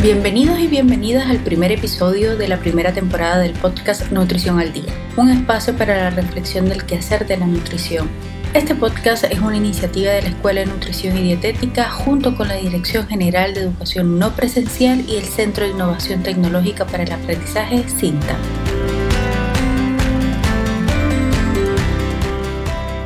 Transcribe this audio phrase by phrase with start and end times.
[0.00, 4.94] Bienvenidos y bienvenidas al primer episodio de la primera temporada del podcast Nutrición al Día,
[5.16, 8.08] un espacio para la reflexión del quehacer de la nutrición.
[8.54, 12.54] Este podcast es una iniciativa de la Escuela de Nutrición y Dietética junto con la
[12.54, 17.82] Dirección General de Educación No Presencial y el Centro de Innovación Tecnológica para el Aprendizaje,
[17.88, 18.36] CINTA.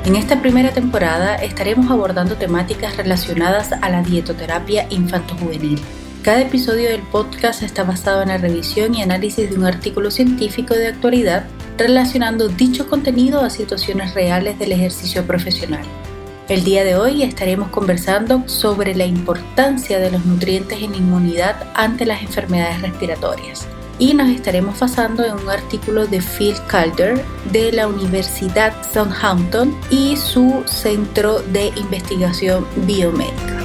[0.05, 5.81] En esta primera temporada estaremos abordando temáticas relacionadas a la dietoterapia infanto-juvenil
[6.23, 10.73] cada episodio del podcast está basado en la revisión y análisis de un artículo científico
[10.73, 15.85] de actualidad relacionando dicho contenido a situaciones reales del ejercicio profesional.
[16.49, 22.07] El día de hoy estaremos conversando sobre la importancia de los nutrientes en inmunidad ante
[22.07, 23.67] las enfermedades respiratorias
[23.99, 27.21] y nos estaremos basando en un artículo de Phil Calder
[27.51, 33.62] de la Universidad Southampton y su Centro de Investigación Biomédica.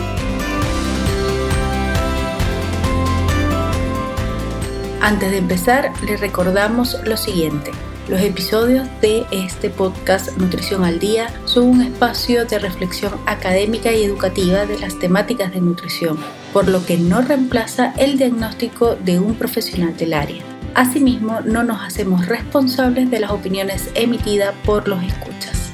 [4.99, 7.71] Antes de empezar, les recordamos lo siguiente.
[8.09, 14.03] Los episodios de este podcast Nutrición al Día son un espacio de reflexión académica y
[14.03, 16.17] educativa de las temáticas de nutrición,
[16.51, 20.41] por lo que no reemplaza el diagnóstico de un profesional del área.
[20.73, 25.71] Asimismo, no nos hacemos responsables de las opiniones emitidas por los escuchas.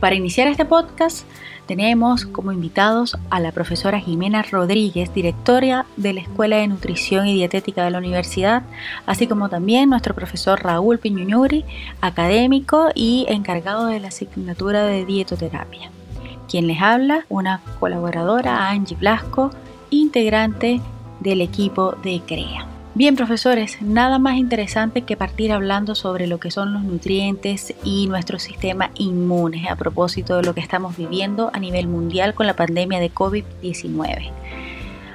[0.00, 1.26] Para iniciar este podcast,
[1.68, 7.34] tenemos como invitados a la profesora Jimena Rodríguez, directora de la Escuela de Nutrición y
[7.34, 8.62] Dietética de la Universidad,
[9.04, 11.66] así como también nuestro profesor Raúl Piñuñuri,
[12.00, 15.90] académico y encargado de la asignatura de dietoterapia.
[16.48, 19.50] Quien les habla, una colaboradora, Angie Blasco,
[19.90, 20.80] integrante
[21.20, 22.77] del equipo de CREA.
[22.94, 28.06] Bien, profesores, nada más interesante que partir hablando sobre lo que son los nutrientes y
[28.08, 32.56] nuestro sistema inmune a propósito de lo que estamos viviendo a nivel mundial con la
[32.56, 34.32] pandemia de COVID-19.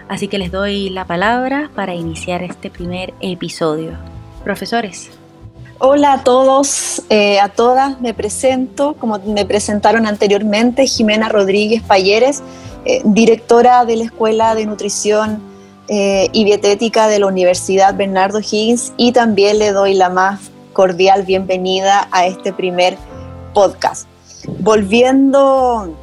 [0.08, 3.98] Así que les doy la palabra para iniciar este primer episodio.
[4.44, 5.10] Profesores.
[5.80, 12.44] Hola a todos, eh, a todas, me presento, como me presentaron anteriormente, Jimena Rodríguez Payeres,
[12.86, 15.53] eh, directora de la Escuela de Nutrición
[15.88, 21.24] eh, y dietética de la Universidad Bernardo Higgins y también le doy la más cordial
[21.24, 22.98] bienvenida a este primer
[23.54, 24.08] podcast.
[24.60, 25.94] Volviendo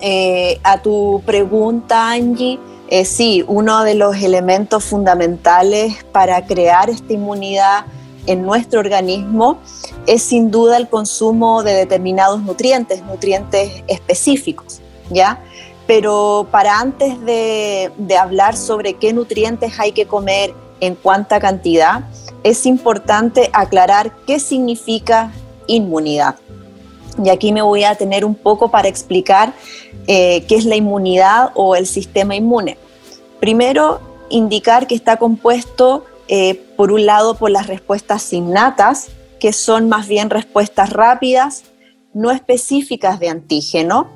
[0.00, 7.12] eh, a tu pregunta, Angie, eh, sí, uno de los elementos fundamentales para crear esta
[7.12, 7.84] inmunidad
[8.26, 9.58] en nuestro organismo
[10.06, 15.42] es sin duda el consumo de determinados nutrientes, nutrientes específicos, ¿ya?
[15.86, 22.04] Pero para antes de, hablar sobre qué nutrientes hay que comer en cuánta cantidad,
[22.42, 25.32] es importante aclarar qué significa
[25.66, 26.36] inmunidad.
[27.22, 29.52] Y aquí me voy a tener un poco para explicar
[30.06, 32.76] eh, qué es la inmunidad o el sistema inmune.
[33.40, 34.00] Primero,
[34.30, 39.08] indicar que está compuesto, eh, por un lado, por las respuestas innatas,
[39.38, 41.64] que son más bien respuestas rápidas,
[42.14, 44.08] no específicas de antígeno,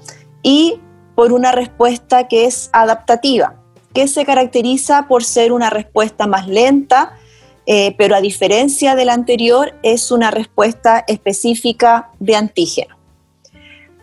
[0.43, 0.81] y
[1.19, 3.56] por una respuesta que es adaptativa,
[3.93, 7.19] que se caracteriza por ser una respuesta más lenta,
[7.67, 12.97] eh, pero a diferencia de la anterior es una respuesta específica de antígeno.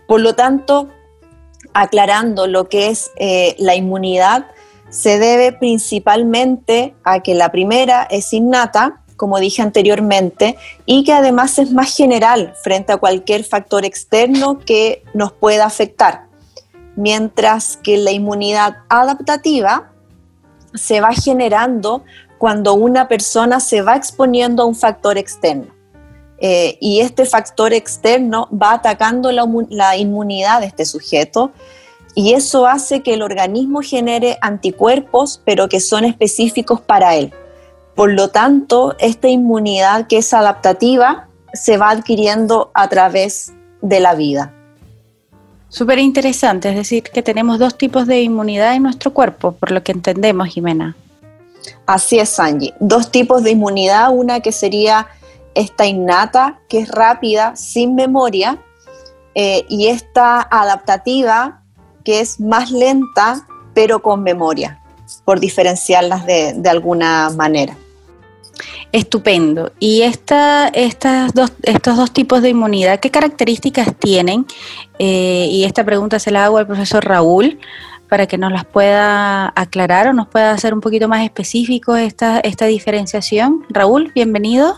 [0.10, 0.90] Por lo tanto,
[1.74, 4.48] aclarando lo que es eh, la inmunidad,
[4.90, 11.60] se debe principalmente a que la primera es innata, como dije anteriormente, y que además
[11.60, 16.26] es más general frente a cualquier factor externo que nos pueda afectar
[16.96, 19.92] mientras que la inmunidad adaptativa
[20.74, 22.04] se va generando
[22.38, 25.74] cuando una persona se va exponiendo a un factor externo.
[26.38, 31.52] Eh, y este factor externo va atacando la, la inmunidad de este sujeto
[32.14, 37.34] y eso hace que el organismo genere anticuerpos, pero que son específicos para él.
[37.94, 44.16] Por lo tanto, esta inmunidad que es adaptativa se va adquiriendo a través de la
[44.16, 44.55] vida.
[45.76, 49.84] Súper interesante, es decir, que tenemos dos tipos de inmunidad en nuestro cuerpo, por lo
[49.84, 50.96] que entendemos, Jimena.
[51.86, 52.74] Así es, Angie.
[52.80, 55.08] Dos tipos de inmunidad, una que sería
[55.54, 58.58] esta innata, que es rápida, sin memoria,
[59.34, 61.62] eh, y esta adaptativa,
[62.06, 64.80] que es más lenta, pero con memoria,
[65.26, 67.76] por diferenciarlas de alguna manera.
[68.96, 69.74] Estupendo.
[69.78, 74.46] ¿Y esta, estas dos, estos dos tipos de inmunidad, qué características tienen?
[75.00, 77.60] Eh, y esta pregunta se la hago al profesor Raúl
[78.08, 82.40] para que nos las pueda aclarar o nos pueda hacer un poquito más específico esta,
[82.40, 83.66] esta diferenciación.
[83.70, 84.78] Raúl, bienvenido.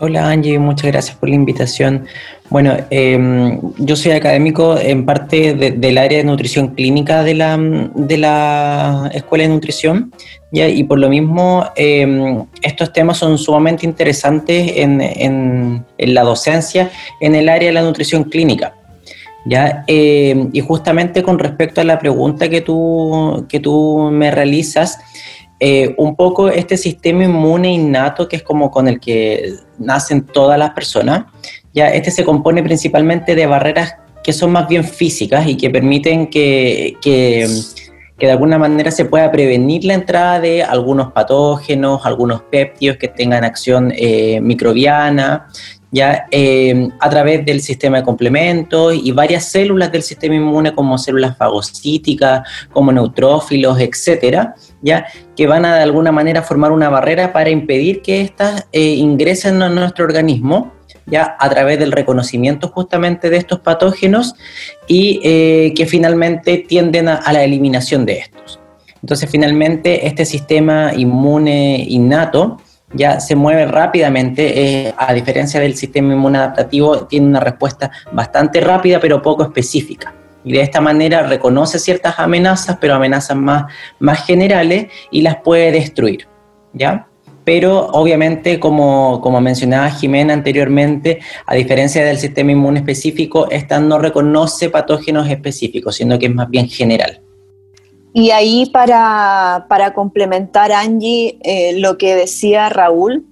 [0.00, 2.06] Hola Angie, muchas gracias por la invitación.
[2.50, 8.18] Bueno, em, yo soy académico en parte del área de nutrición clínica de la, de
[8.18, 10.12] la Escuela de Nutrición
[10.54, 16.90] y por lo mismo em, estos temas son sumamente interesantes en, en, la docencia
[17.20, 18.74] en el área de la nutrición clínica.
[19.46, 19.84] ¿ya?
[19.86, 24.98] Em, y justamente con respecto a la pregunta que tú, que tú me realizas,
[25.60, 30.58] eh, un poco este sistema inmune innato que es como con el que nacen todas
[30.58, 31.24] las personas,
[31.72, 36.28] ya este se compone principalmente de barreras que son más bien físicas y que permiten
[36.28, 36.96] que,
[38.26, 43.44] de alguna manera se pueda prevenir la entrada de algunos patógenos, algunos péptidos que tengan
[43.44, 45.48] acción eh, microbiana,
[45.94, 50.98] ya eh, a través del sistema de complementos y varias células del sistema inmune como
[50.98, 55.06] células fagocíticas, como neutrófilos, etcétera, ya
[55.36, 59.62] que van a de alguna manera formar una barrera para impedir que éstas eh, ingresen
[59.62, 60.72] a nuestro organismo
[61.06, 64.34] ya a través del reconocimiento justamente de estos patógenos
[64.86, 68.60] y eh, que finalmente tienden a la eliminación de estos.
[69.02, 72.58] Entonces finalmente este sistema inmune innato
[72.94, 78.60] ya se mueve rápidamente, eh, a diferencia del sistema inmune adaptativo, tiene una respuesta bastante
[78.60, 80.14] rápida pero poco específica.
[80.44, 83.64] Y de esta manera reconoce ciertas amenazas, pero amenazas más,
[83.98, 86.28] más generales y las puede destruir.
[86.72, 87.06] ¿ya?
[87.44, 93.98] Pero obviamente, como, como mencionaba Jimena anteriormente, a diferencia del sistema inmune específico, esta no
[93.98, 97.20] reconoce patógenos específicos, sino que es más bien general.
[98.14, 103.26] Y ahí para, complementar, Angie, eh, lo que decía Raúl,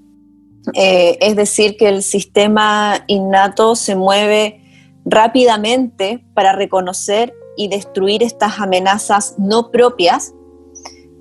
[0.74, 4.60] eh, es decir, que el sistema innato se mueve
[5.04, 10.34] rápidamente para reconocer y destruir estas amenazas no propias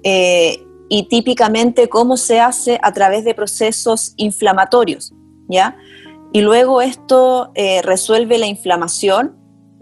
[0.04, 0.58] eh,
[0.94, 5.14] y típicamente cómo se hace a través de procesos inflamatorios,
[5.48, 5.78] ¿ya?
[6.34, 7.52] Y luego esto
[7.84, 9.38] resuelve la inflamación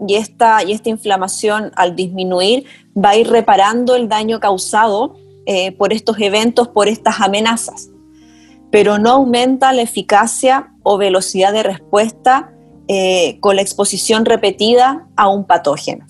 [0.06, 2.64] y esta, y esta inflamación al disminuir
[2.96, 5.14] va a ir reparando el daño causado
[5.46, 7.90] eh, por estos eventos, por estas amenazas,
[8.70, 12.52] pero no aumenta la eficacia o velocidad de respuesta
[12.88, 16.06] eh, con la exposición repetida a un patógeno.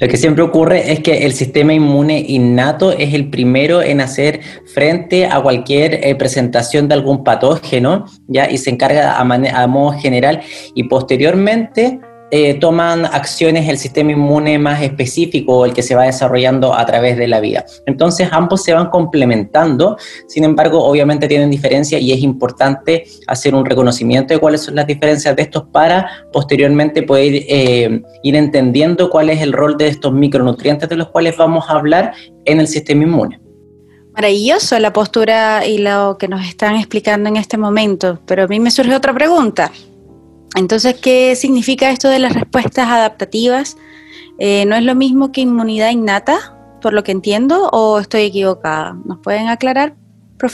[0.00, 4.40] Lo que siempre ocurre es que el sistema inmune innato es el primero en hacer
[4.66, 8.50] frente a cualquier eh, presentación de algún patógeno, ¿ya?
[8.50, 10.40] Y se encarga a, a modo general
[10.74, 16.74] y posteriormente eh, toman acciones el sistema inmune más específico el que se va desarrollando
[16.74, 17.64] a través de la vida.
[17.86, 19.96] Entonces ambos se van complementando,
[20.26, 24.86] sin embargo obviamente tienen diferencias y es importante hacer un reconocimiento de cuáles son las
[24.86, 30.12] diferencias de estos para posteriormente poder eh, ir entendiendo cuál es el rol de estos
[30.12, 32.12] micronutrientes de los cuales vamos a hablar
[32.44, 33.40] en el sistema inmune.
[34.14, 38.58] Maravilloso la postura y lo que nos están explicando en este momento, pero a mí
[38.58, 39.70] me surge otra pregunta.
[40.56, 43.76] Entonces, ¿qué significa esto de las respuestas adaptativas?
[44.38, 48.96] Eh, ¿No es lo mismo que inmunidad innata, por lo que entiendo, o estoy equivocada?
[49.04, 49.94] ¿Nos pueden aclarar?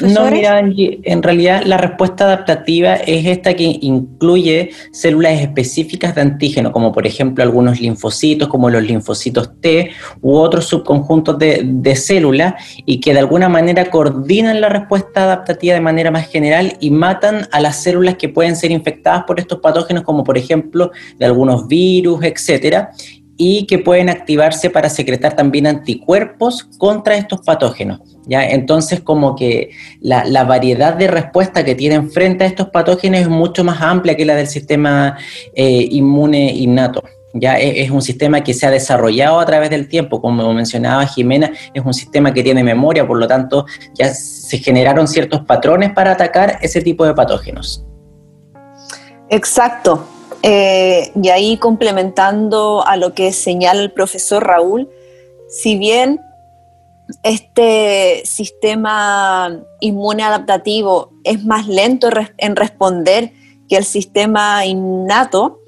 [0.01, 6.73] No, mira, en realidad la respuesta adaptativa es esta que incluye células específicas de antígeno,
[6.73, 9.91] como por ejemplo algunos linfocitos, como los linfocitos T,
[10.23, 12.55] u otros subconjuntos de, de células,
[12.87, 17.47] y que de alguna manera coordinan la respuesta adaptativa de manera más general y matan
[17.53, 21.69] a las células que pueden ser infectadas por estos patógenos, como por ejemplo de algunos
[21.69, 22.93] virus, etcétera,
[23.37, 28.00] y que pueden activarse para secretar también anticuerpos contra estos patógenos.
[28.26, 28.45] ¿ya?
[28.45, 33.64] Entonces, como que la, variedad de respuesta que tienen frente a estos patógenos es mucho
[33.64, 35.17] más amplia que la del sistema
[35.55, 37.03] eh, inmune innato.
[37.37, 41.50] Ya es, un sistema que se ha desarrollado a través del tiempo, como mencionaba Jimena,
[41.75, 46.12] es un sistema que tiene memoria, por lo tanto ya se generaron ciertos patrones para
[46.12, 47.85] atacar ese tipo de patógenos.
[49.31, 50.07] Exacto,
[50.47, 54.91] eh, y ahí complementando a lo que señala el profesor Raúl,
[55.49, 56.21] si bien
[57.23, 63.33] este sistema inmune adaptativo es más lento en responder
[63.71, 65.61] que el sistema innato,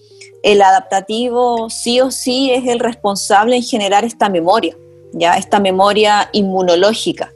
[0.43, 4.77] el adaptativo sí o sí es el responsable en generar esta memoria,
[5.15, 7.33] ya esta memoria inmunológica.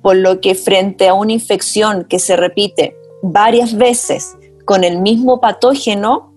[0.00, 5.42] Por lo que frente a una infección que se repite varias veces con el mismo
[5.42, 6.33] patógeno,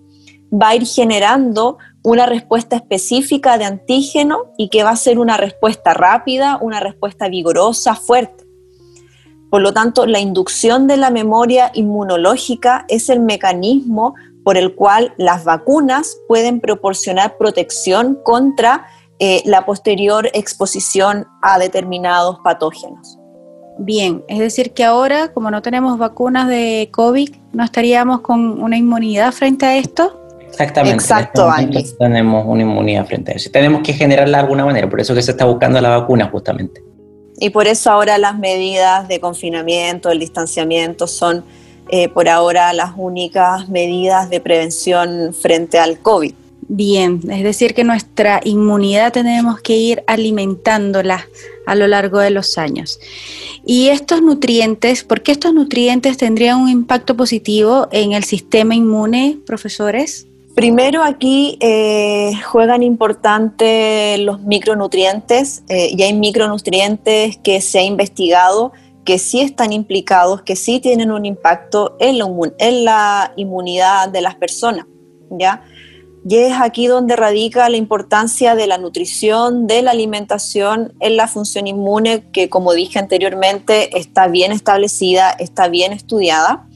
[0.52, 5.36] va a ir generando una respuesta específica de antígeno y que va a ser una
[5.36, 8.44] respuesta rápida, una respuesta vigorosa, fuerte.
[9.50, 14.14] Por lo tanto, la inducción de la memoria inmunológica es el mecanismo
[14.44, 18.86] por el cual las vacunas pueden proporcionar protección contra
[19.18, 23.18] eh, la posterior exposición a determinados patógenos.
[23.78, 28.76] Bien, es decir que ahora, como no tenemos vacunas de COVID, ¿no estaríamos con una
[28.76, 30.27] inmunidad frente a esto?
[30.50, 31.02] Exactamente.
[31.02, 33.50] Exacto, este Tenemos una inmunidad frente a eso.
[33.50, 36.82] Tenemos que generarla de alguna manera, por eso que se está buscando la vacuna justamente.
[37.40, 41.44] Y por eso ahora las medidas de confinamiento, el distanciamiento son
[41.88, 46.34] eh, por ahora las únicas medidas de prevención frente al COVID.
[46.70, 51.26] Bien, es decir que nuestra inmunidad tenemos que ir alimentándola
[51.66, 53.00] a lo largo de los años.
[53.64, 59.38] Y estos nutrientes, ¿por qué estos nutrientes tendrían un impacto positivo en el sistema inmune,
[59.46, 60.27] profesores?
[60.58, 68.72] Primero aquí eh, juegan importante los micronutrientes eh, y hay micronutrientes que se ha investigado
[69.04, 72.26] que sí están implicados, que sí tienen un impacto en la,
[72.58, 74.86] en la inmunidad de las personas,
[75.30, 75.62] ¿ya?
[76.28, 81.28] Y es aquí donde radica la importancia de la nutrición, de la alimentación en la
[81.28, 86.67] función inmune, que como dije anteriormente está bien establecida, está bien estudiada.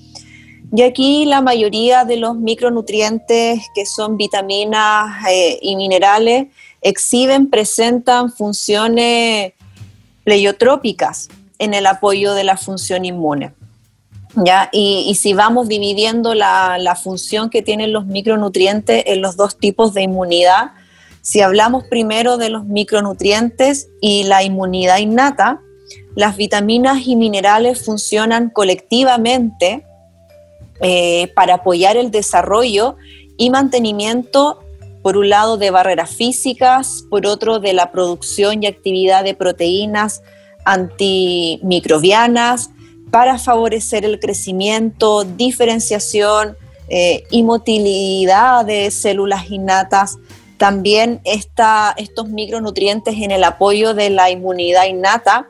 [0.74, 6.46] Y aquí la mayoría de los micronutrientes que son vitaminas eh, y minerales
[6.80, 9.52] exhiben, presentan funciones
[10.24, 13.52] pleiotrópicas en el apoyo de la función inmune.
[14.34, 14.70] ¿ya?
[14.72, 19.92] Y, si vamos dividiendo la, la, función que tienen los micronutrientes en los dos tipos
[19.92, 20.70] de inmunidad,
[21.20, 25.60] si hablamos primero de los micronutrientes y la inmunidad innata,
[26.16, 29.84] las vitaminas y minerales funcionan colectivamente
[30.82, 32.96] eh, para apoyar el desarrollo
[33.36, 34.60] y mantenimiento,
[35.02, 40.22] por un lado, de barreras físicas, por otro, de la producción y actividad de proteínas
[40.64, 42.70] antimicrobianas,
[43.10, 46.56] para favorecer el crecimiento, diferenciación
[46.88, 50.18] eh, motilidad de células innatas.
[50.58, 55.48] También estos micronutrientes en el apoyo de la inmunidad innata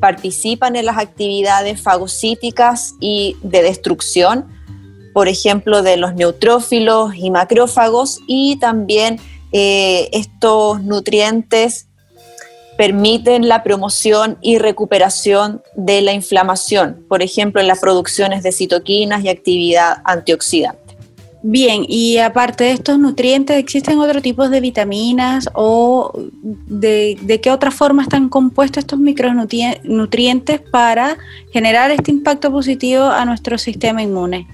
[0.00, 4.48] participan en las actividades fagocíticas y de destrucción,
[5.20, 9.20] por ejemplo, de los neutrófilos y macrófagos, y también
[9.52, 11.88] eh, estos nutrientes
[12.78, 19.22] permiten la promoción y recuperación de la inflamación, por ejemplo, en las producciones de citoquinas
[19.22, 20.96] y actividad antioxidante.
[21.42, 26.12] Bien, y aparte de estos nutrientes, ¿existen otros tipos de vitaminas o
[26.42, 31.18] de, qué otra forma están compuestos estos micronutrientes para
[31.52, 34.46] generar este impacto positivo a nuestro sistema inmune?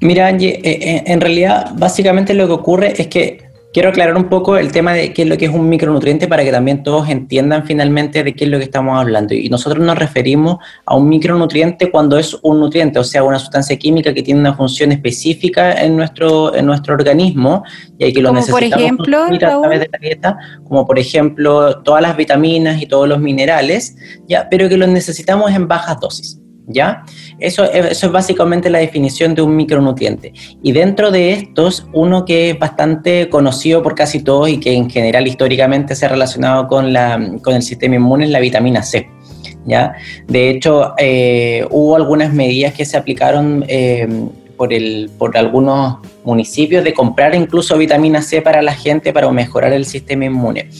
[0.00, 4.30] Mira, Angie, eh, eh, en realidad básicamente lo que ocurre es que Quiero aclarar un
[4.30, 7.10] poco el tema de qué es lo que es un micronutriente para que también todos
[7.10, 9.34] entiendan finalmente de qué es lo que estamos hablando.
[9.34, 13.76] Y nosotros nos referimos a un micronutriente cuando es un nutriente, o sea, una sustancia
[13.76, 17.64] química que tiene una función específica en nuestro, en nuestro organismo
[17.98, 21.82] y hay que lo necesitamos por ejemplo, a través de la dieta, como por ejemplo
[21.82, 23.94] todas las vitaminas y todos los minerales,
[24.26, 26.40] ya, pero que los necesitamos en bajas dosis.
[26.66, 27.04] ¿Ya?
[27.38, 30.32] Eso, es básicamente la definición de un micronutriente.
[30.62, 34.90] Y dentro de estos, uno que es bastante conocido por casi todos y que en
[34.90, 39.08] general históricamente se ha relacionado con, la, con el sistema inmune es la vitamina C.
[39.64, 39.94] ¿ya?
[40.26, 44.08] De hecho, eh, hubo algunas medidas que se aplicaron eh,
[44.56, 49.72] por, el, por algunos municipios de comprar incluso vitamina C para la gente para mejorar
[49.72, 50.70] el sistema inmune.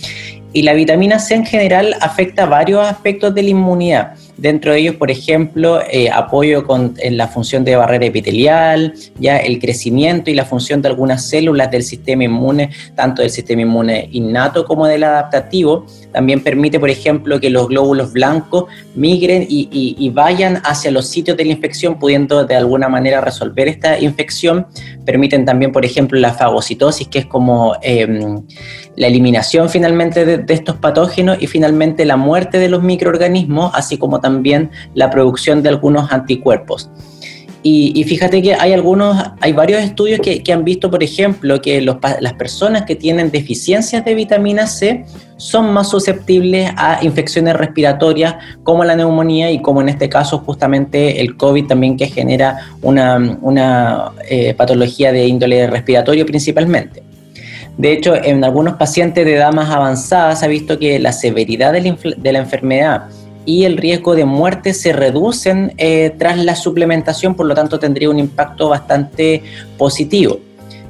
[0.52, 4.96] Y la vitamina C en general afecta varios aspectos de la inmunidad Dentro de ellos,
[4.96, 10.34] por ejemplo, eh, apoyo con, en la función de barrera epitelial, ya el crecimiento y
[10.34, 15.04] la función de algunas células del sistema inmune, tanto del sistema inmune innato como del
[15.04, 15.86] adaptativo.
[16.12, 21.44] También permite, por ejemplo, que los glóbulos blancos migren y, vayan hacia los sitios de
[21.44, 24.66] la infección, pudiendo de alguna manera resolver esta infección.
[25.04, 28.42] Permiten también, por ejemplo, la fagocitosis, que es como em,
[28.96, 33.98] la eliminación finalmente de, de estos patógenos y finalmente la muerte de los microorganismos, así
[33.98, 36.90] como también la producción de algunos anticuerpos.
[37.68, 42.32] Y, fíjate que hay algunos, hay varios estudios que, han visto, por ejemplo, que las
[42.34, 45.04] personas que tienen deficiencias de vitamina C
[45.36, 51.20] son más susceptibles a infecciones respiratorias como la neumonía y como en este caso justamente
[51.20, 57.02] el COVID también que genera una, eh, patología de índole respiratorio principalmente.
[57.76, 61.72] De hecho, en algunos pacientes de edad más avanzada se ha visto que la severidad
[61.72, 63.08] de la enfermedad
[63.46, 68.10] y el riesgo de muerte se reducen eh, tras la suplementación, por lo tanto tendría
[68.10, 69.42] un impacto bastante
[69.78, 70.38] positivo.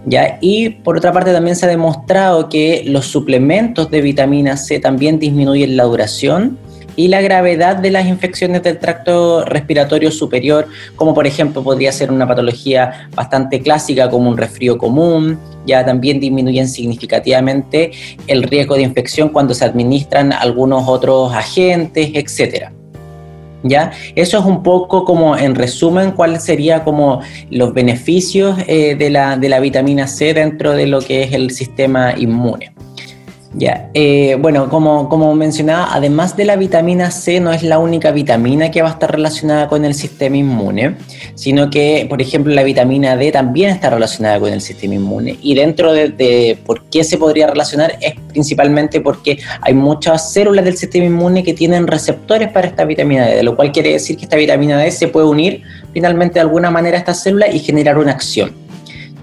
[0.06, 0.38] ¿ya?
[0.40, 5.18] Y por otra parte también se ha demostrado que los suplementos de vitamina C también
[5.18, 6.58] disminuyen la duración
[6.96, 12.10] y la gravedad de las infecciones del tracto respiratorio superior, como por ejemplo podría ser
[12.10, 17.92] una patología bastante clásica como un resfrío común, ya también disminuyen significativamente
[18.26, 22.72] el riesgo de infección cuando se administran algunos otros agentes, etcétera.
[23.62, 23.90] ¿Ya?
[24.14, 29.36] Eso es un poco como en resumen cuáles serían como los beneficios eh, de, la,
[29.36, 32.72] de la vitamina C dentro de lo que es el sistema inmune.
[33.58, 38.10] Ya, eh, bueno, como, como mencionaba, además de la vitamina C, no es la única
[38.10, 40.96] vitamina que va a estar relacionada con el sistema inmune,
[41.36, 45.38] sino que, por ejemplo, la vitamina D también está relacionada con el sistema inmune.
[45.40, 50.76] Y dentro de, por qué se podría relacionar es principalmente porque hay muchas células del
[50.76, 54.36] sistema inmune que tienen receptores para esta vitamina D, lo cual quiere decir que esta
[54.36, 55.62] vitamina D se puede unir
[55.94, 58.65] finalmente de alguna manera a esta célula y generar una acción.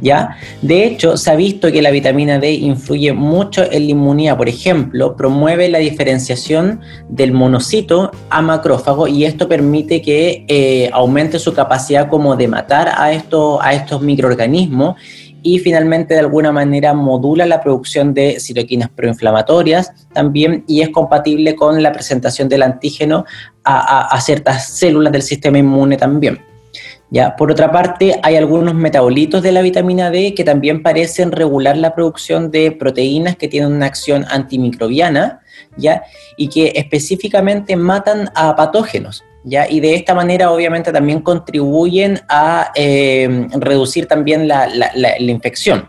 [0.03, 0.37] ¿Ya?
[0.61, 4.37] De hecho, se ha visto que la vitamina D influye mucho en la inmunidad.
[4.37, 11.39] Por ejemplo, promueve la diferenciación del monocito a macrófago y esto permite que eh, aumente
[11.39, 14.97] su capacidad como de matar a, estos, a estos microorganismos
[15.41, 21.55] y finalmente de alguna manera modula la producción de citoquinas proinflamatorias también y es compatible
[21.55, 23.25] con la presentación del antígeno
[23.65, 26.52] a ciertas células del sistema inmune también.
[27.13, 27.35] ¿Ya?
[27.35, 31.93] Por otra parte, hay algunos metabolitos de la vitamina D que también parecen regular la
[31.93, 35.41] producción de proteínas que tienen una acción antimicrobiana
[35.77, 36.01] ¿ya?
[36.37, 39.23] y que específicamente matan a patógenos.
[39.45, 39.69] ¿Ya?
[39.69, 44.67] Y de esta manera obviamente también contribuyen a eh, reducir también la,
[45.19, 45.87] infección.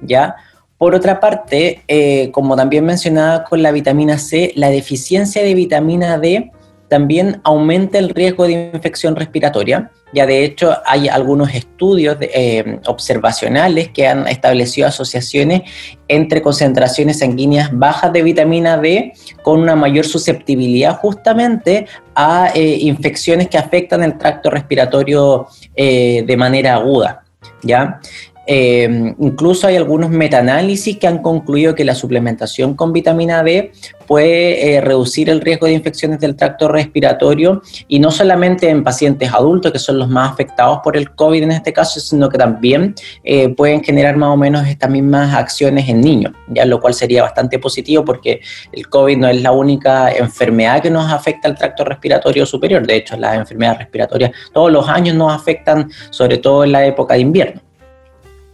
[0.00, 0.36] ¿ya?
[0.78, 6.16] Por otra parte, eh, como también mencionaba con la vitamina C, la deficiencia de vitamina
[6.18, 6.52] D
[6.88, 13.88] también aumenta el riesgo de infección respiratoria ya de hecho hay algunos estudios eh, observacionales
[13.88, 15.62] que han establecido asociaciones
[16.08, 23.48] entre concentraciones sanguíneas bajas de vitamina D con una mayor susceptibilidad justamente a eh, infecciones
[23.48, 27.24] que afectan el tracto respiratorio eh, de manera aguda.
[27.62, 28.00] ¿ya?
[28.46, 33.72] Eh, incluso hay algunos metaanálisis que han concluido que la suplementación con vitamina D
[34.06, 39.32] puede eh, reducir el riesgo de infecciones del tracto respiratorio y no solamente en pacientes
[39.32, 42.94] adultos, que son los más afectados por el COVID en este caso, sino que también
[43.24, 47.22] eh, pueden generar más o menos estas mismas acciones en niños, ya lo cual sería
[47.22, 48.40] bastante positivo porque
[48.72, 52.96] el COVID no es la única enfermedad que nos afecta al tracto respiratorio superior, de
[52.96, 57.20] hecho las enfermedades respiratorias todos los años nos afectan, sobre todo en la época de
[57.20, 57.65] invierno.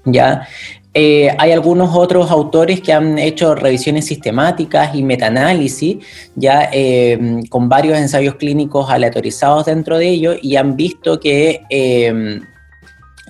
[0.04, 0.46] ¿Ya?
[0.94, 7.68] Eh, hay algunos otros autores que han hecho revisiones sistemáticas y metaanálisis, ya eh, con
[7.68, 12.40] varios ensayos clínicos aleatorizados dentro de ellos y han visto que, eh,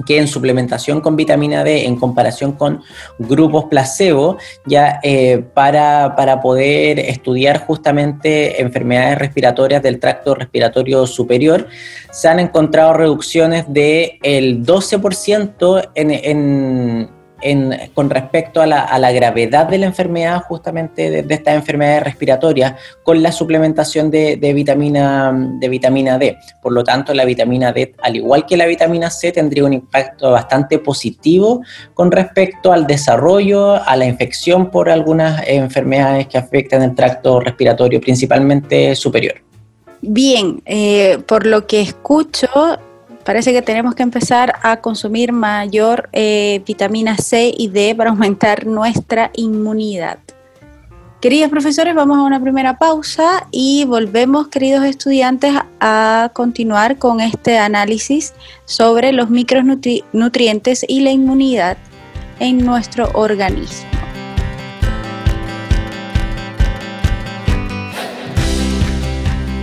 [0.07, 2.83] que en suplementación con vitamina D en comparación con
[3.18, 5.00] grupos placebo, ya
[5.55, 11.68] para, para, poder estudiar justamente enfermedades respiratorias del tracto respiratorio superior,
[12.11, 17.21] se han encontrado reducciones del el 12% en, en
[17.94, 23.33] con respecto a la, gravedad de la enfermedad, justamente de, estas enfermedades respiratorias, con la
[23.33, 26.37] suplementación de, vitamina, de vitamina D.
[26.62, 30.31] Por lo tanto, la vitamina D, al igual que la vitamina C, tendría un impacto
[30.31, 31.62] bastante positivo
[31.94, 38.00] con respecto al desarrollo, a la infección por algunas enfermedades que afectan el tracto respiratorio,
[38.00, 39.35] principalmente superior.
[40.00, 42.48] Bien, eh, por lo que escucho,
[43.24, 48.66] parece que tenemos que empezar a consumir mayor eh, vitamina C y D para aumentar
[48.66, 50.18] nuestra inmunidad.
[51.20, 57.58] Queridos profesores, vamos a una primera pausa y volvemos, queridos estudiantes, a continuar con este
[57.58, 61.76] análisis sobre los micronutrientes y la inmunidad
[62.40, 63.88] en nuestro organismo.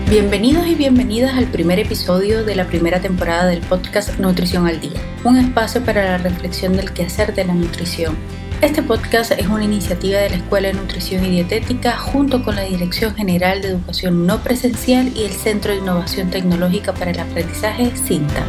[0.09, 4.99] Bienvenidos y bienvenidas al primer episodio de la primera temporada del podcast Nutrición al Día,
[5.23, 8.17] un espacio para la reflexión del quehacer de la nutrición.
[8.59, 12.63] Este podcast es una iniciativa de la Escuela de Nutrición y Dietética junto con la
[12.63, 17.91] Dirección General de Educación No Presencial y el Centro de Innovación Tecnológica para el Aprendizaje,
[17.95, 18.43] CINTA.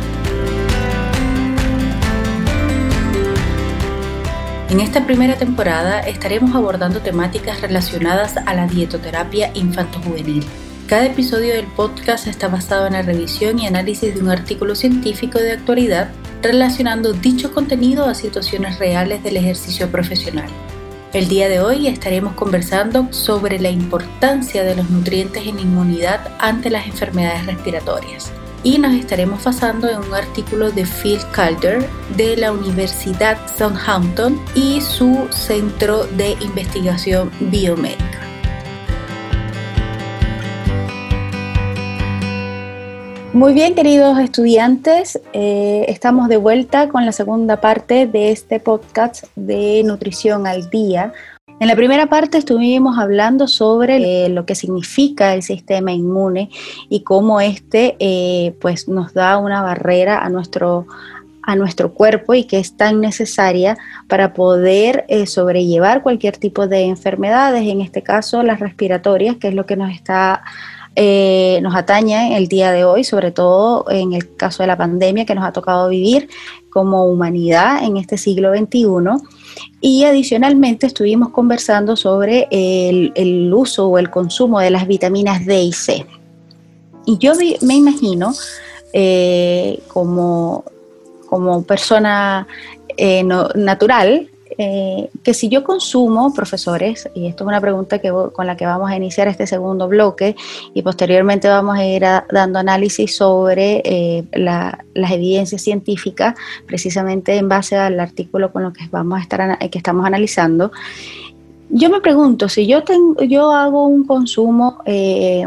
[4.71, 10.43] En esta primera temporada estaremos abordando temáticas relacionadas a la dietoterapia infanto-juvenil
[10.91, 15.39] cada episodio del podcast está basado en la revisión y análisis de un artículo científico
[15.39, 16.11] de actualidad
[16.43, 20.51] relacionando dicho contenido a situaciones reales del ejercicio profesional.
[21.13, 26.71] El día de hoy estaremos conversando sobre la importancia de los nutrientes en inmunidad ante
[26.71, 28.33] las enfermedades respiratorias
[28.65, 34.81] y nos estaremos basando en un artículo de Phil Calder de la Universidad Southampton y
[34.81, 38.20] su Centro de Investigación Biomédica.
[43.33, 49.25] Muy bien, queridos estudiantes, eh, estamos de vuelta con la segunda parte de este podcast
[49.37, 51.13] de Nutrición al Día.
[51.61, 56.51] En la primera parte estuvimos hablando sobre eh, lo que significa el sistema inmune
[56.89, 60.89] y cómo este eh, pues nos da una barrera a nuestro,
[61.45, 66.81] a nuestro cuerpo y que es tan necesaria para poder eh, sobrellevar cualquier tipo de
[66.87, 70.43] enfermedades, en este caso las respiratorias, que es lo que nos está
[70.97, 75.35] nos atañe el día de hoy, sobre todo en el caso de la pandemia que
[75.35, 76.29] nos ha tocado vivir
[76.71, 78.87] como humanidad en este siglo XXI.
[79.81, 85.73] Y adicionalmente estuvimos conversando sobre el, uso o el consumo de las vitaminas D y
[85.73, 86.07] C.
[87.07, 88.33] Y yo me imagino
[88.93, 90.65] eh, como,
[91.27, 92.47] como persona
[92.97, 94.29] eh, natural
[94.63, 98.67] eh, que si yo consumo, profesores, y esto es una pregunta que, con la que
[98.67, 100.37] vamos a iniciar este segundo bloque
[100.75, 106.35] y posteriormente vamos a ir dando análisis sobre eh, las evidencias científicas,
[106.67, 110.73] precisamente en base al artículo con lo que vamos a estar que estamos analizando.
[111.71, 115.47] Yo me pregunto si yo tengo, yo hago un consumo eh,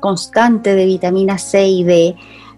[0.00, 2.16] constante de vitamina C y D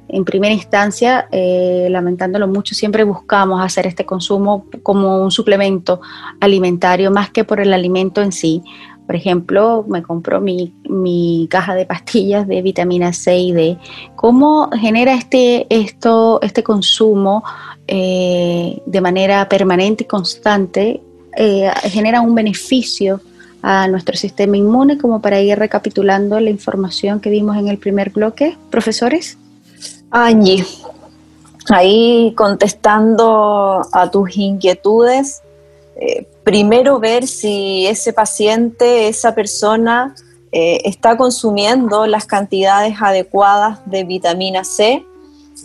[0.08, 6.00] en primera instancia, eh, lamentándolo mucho, siempre buscamos hacer este consumo como un suplemento
[6.40, 8.62] alimentario más que por el alimento en sí.
[9.06, 13.78] Por ejemplo, me compro mi, caja de pastillas de vitamina C y D.
[14.16, 17.44] ¿Cómo genera este, esto, este consumo
[17.86, 21.00] eh, de manera permanente y constante?
[21.36, 23.20] Eh, genera un beneficio
[23.62, 28.10] a nuestro sistema inmune, como para ir recapitulando la información que vimos en el primer
[28.10, 29.38] bloque, profesores.
[30.10, 30.64] Angie,
[31.70, 35.42] ahí contestando a tus inquietudes,
[35.96, 40.14] eh, primero ver si ese paciente, esa persona,
[40.52, 45.04] eh, está consumiendo las cantidades adecuadas de vitamina C,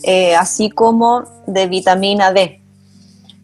[0.03, 2.61] eh, así como de vitamina D.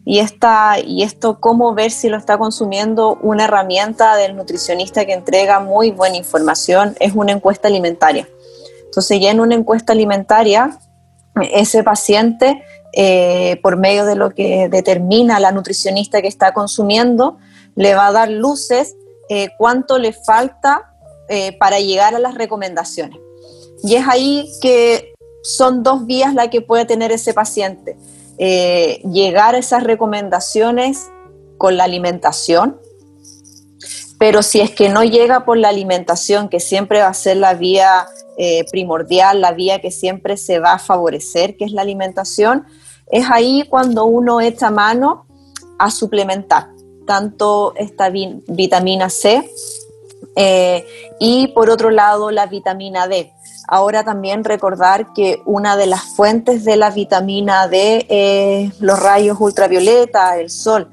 [0.04, 5.12] Y, esta, y esto, cómo ver si lo está consumiendo, una herramienta del nutricionista que
[5.12, 8.26] entrega muy buena información, es una encuesta alimentaria.
[8.86, 10.78] Entonces ya en una encuesta alimentaria
[11.42, 17.38] ese paciente, eh, por medio de lo que determina la nutricionista que está consumiendo,
[17.74, 18.96] le va a dar luces
[19.28, 20.94] eh, cuánto le falta
[21.28, 23.18] eh, para llegar a las recomendaciones.
[23.82, 27.96] Y es ahí que son dos vías la que puede tener ese paciente.
[28.38, 31.10] llegar a esas recomendaciones
[31.58, 32.80] con la alimentación,
[34.18, 37.54] pero si es que no llega por la alimentación, que siempre va a ser la
[37.54, 38.06] vía
[38.40, 42.66] eh, primordial, la vía que siempre se va a favorecer, que es la alimentación,
[43.10, 45.26] es ahí cuando uno echa mano
[45.76, 46.68] a suplementar
[47.04, 49.50] tanto esta vitamina C
[50.36, 50.86] eh,
[51.18, 53.32] y por otro lado la vitamina D.
[53.66, 59.38] Ahora también recordar que una de las fuentes de la vitamina D es los rayos
[59.40, 60.90] ultravioleta, el sol.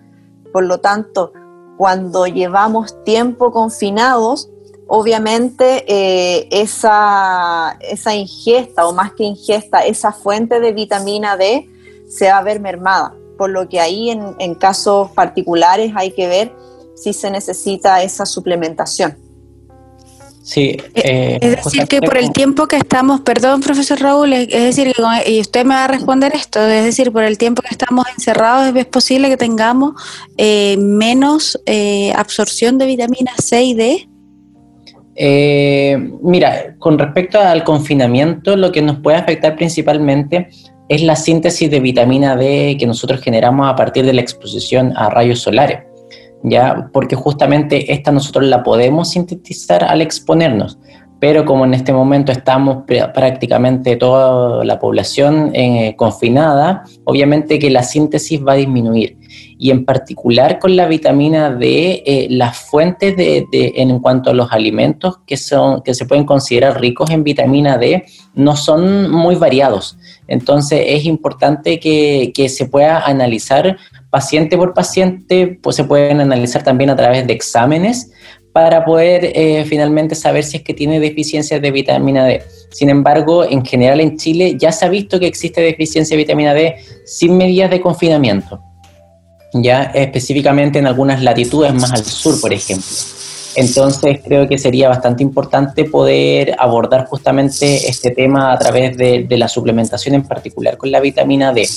[0.51, 1.31] Por lo tanto,
[1.77, 4.49] cuando llevamos tiempo confinados,
[4.87, 11.67] obviamente eh, esa, esa ingesta o más que ingesta, esa fuente de vitamina D
[12.07, 16.27] se va a ver mermada, por lo que ahí en, en casos particulares hay que
[16.27, 16.53] ver
[16.95, 19.17] si se necesita esa suplementación.
[20.43, 24.47] Sí, eh, eh, es decir, que por el tiempo que estamos, perdón, profesor Raúl, es
[24.47, 24.93] decir,
[25.25, 28.75] y usted me va a responder esto, es decir, por el tiempo que estamos encerrados,
[28.75, 29.95] es posible que tengamos
[30.77, 31.59] menos
[32.15, 34.09] absorción de vitamina C y D.
[35.15, 40.49] Eh, mira, con respecto al confinamiento, lo que nos puede afectar principalmente
[40.89, 45.09] es la síntesis de vitamina D que nosotros generamos a partir de la exposición a
[45.09, 45.79] rayos solares,
[46.43, 46.89] ¿ya?
[46.91, 50.77] Porque justamente esta nosotros la podemos sintetizar al exponernos,
[51.19, 57.83] pero como en este momento estamos prácticamente toda la población eh, confinada, obviamente que la
[57.83, 59.17] síntesis va a disminuir
[59.57, 64.51] y en particular con la vitamina D, eh, las fuentes de, en cuanto a los
[64.51, 69.97] alimentos que, son, que se pueden considerar ricos en vitamina D no son muy variados.
[70.27, 73.77] Entonces es importante que, se pueda analizar
[74.09, 78.11] paciente por paciente, pues se pueden analizar también a través de exámenes
[78.51, 82.41] para poder eh, finalmente saber si es que tiene deficiencias de vitamina D.
[82.71, 86.53] Sin embargo, en general en Chile ya se ha visto que existe deficiencia de vitamina
[86.53, 88.61] D sin medidas de confinamiento
[89.63, 92.85] ya específicamente en algunas latitudes más al sur, por ejemplo.
[93.55, 99.47] Entonces creo que sería bastante importante poder abordar justamente este tema a través de, la
[99.49, 101.67] suplementación en particular con la vitamina D.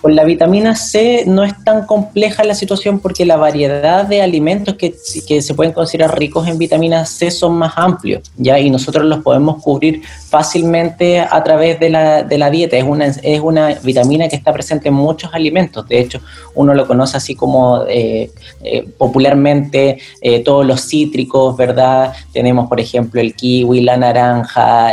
[0.00, 4.74] Con la vitamina C no es tan compleja la situación porque la variedad de alimentos
[4.74, 4.94] que,
[5.26, 8.58] que se pueden considerar ricos en vitamina C son más amplios, ¿ya?
[8.58, 12.76] Y nosotros los podemos cubrir fácilmente a través de la, de la dieta.
[12.76, 15.88] Es una, es una vitamina que está presente en muchos alimentos.
[15.88, 16.20] De hecho,
[16.54, 18.30] uno lo conoce así como eh,
[18.62, 22.12] eh, popularmente eh, todos los cítricos, ¿verdad?
[22.32, 24.92] Tenemos, por ejemplo, el kiwi, la naranja,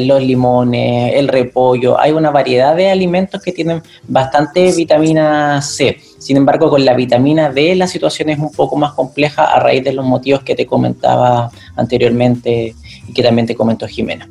[0.00, 1.98] los limones, el repollo.
[1.98, 5.98] Hay una variedad de alimentos que tienen bastante vitamina C.
[6.18, 9.84] Sin embargo, con la vitamina D la situación es un poco más compleja a raíz
[9.84, 12.74] de los motivos que te comentaba anteriormente
[13.08, 14.28] y que también te comentó Jimena.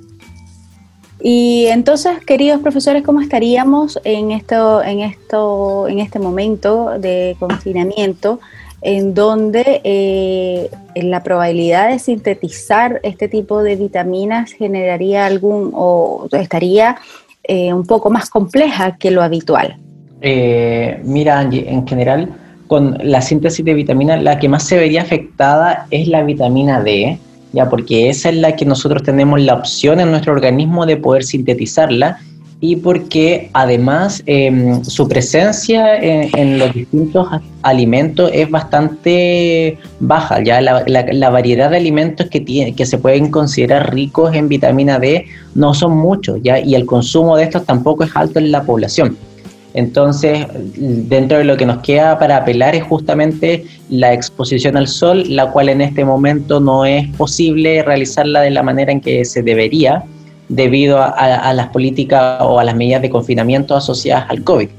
[1.20, 8.40] Y entonces, queridos profesores, ¿cómo estaríamos en esto, en esto, en este momento de confinamiento,
[8.82, 16.98] en donde eh, la probabilidad de sintetizar este tipo de vitaminas generaría algún o estaría
[17.44, 19.78] eh, un poco más compleja que lo habitual?
[20.22, 22.34] Eh, mira, Angie, en general,
[22.68, 27.20] con la síntesis de vitaminas, la que más se vería afectada es la vitamina D
[27.54, 31.24] ya porque esa es la que nosotros tenemos la opción en nuestro organismo de poder
[31.24, 32.20] sintetizarla
[32.60, 37.28] y porque además em, su presencia en, los distintos
[37.62, 43.94] alimentos es bastante baja, ya la, variedad de alimentos que, tiene, que se pueden considerar
[43.94, 48.16] ricos en vitamina D no son muchos, ya y el consumo de estos tampoco es
[48.16, 49.18] alto en la población.
[49.74, 55.24] Entonces, dentro de lo que nos queda para apelar es justamente la exposición al sol,
[55.28, 59.44] la cual en este momento no es posible realizarla de la manera en que se
[59.44, 60.04] debería
[60.50, 64.70] debido a, las políticas o a las medidas de confinamiento asociadas al COVID.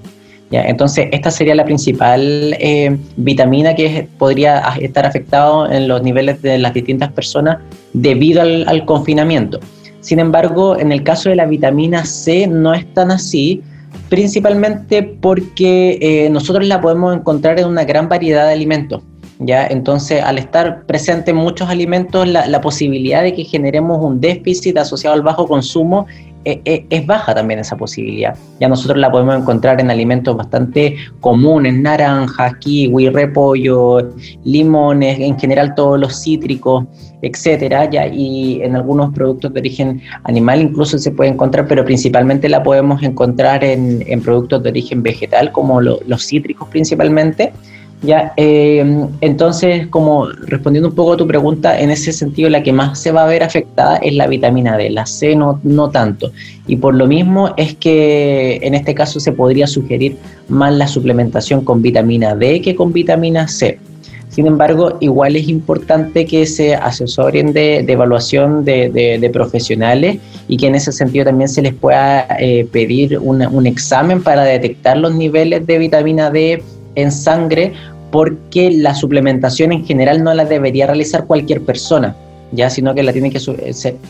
[0.51, 6.57] Entonces, esta sería la principal eh, vitamina que podría estar afectado en los niveles de
[6.57, 7.59] las distintas personas
[7.93, 9.61] debido al confinamiento.
[10.01, 13.63] Sin embargo, en el caso de la vitamina C no es tan así,
[14.09, 19.03] principalmente porque eh, nosotros la podemos encontrar en una gran variedad de alimentos.
[19.41, 19.67] ¿Ya?
[19.67, 25.15] Entonces, al estar presente en muchos alimentos, la, posibilidad de que generemos un déficit asociado
[25.15, 26.07] al bajo consumo
[26.45, 28.37] eh, eh, es baja también esa posibilidad.
[28.61, 34.11] Ya nosotros la podemos encontrar en alimentos bastante comunes, naranjas, kiwi, repollo,
[34.45, 36.85] limones, en general todos los cítricos,
[37.23, 42.49] etcétera, ya, y en algunos productos de origen animal incluso se puede encontrar, pero principalmente
[42.49, 47.53] la podemos encontrar en, productos de origen vegetal, como los cítricos principalmente.
[48.03, 52.73] Ya, eh, entonces, como respondiendo un poco a tu pregunta, en ese sentido la que
[52.73, 56.31] más se va a ver afectada es la vitamina D, la C no, no tanto.
[56.69, 60.17] Y por lo mismo es que en este caso se podría sugerir
[60.49, 63.81] más la suplementación con vitamina D que con vitamina C.
[64.29, 70.77] Sin embargo, igual es importante que se asesoren de, evaluación de, profesionales y que en
[70.77, 75.79] ese sentido también se les pueda eh, pedir un examen para detectar los niveles de
[75.79, 76.63] vitamina D
[76.95, 77.73] en sangre,
[78.11, 82.17] porque la suplementación en general no la debería realizar cualquier persona,
[82.53, 83.41] ya, sino que la tiene que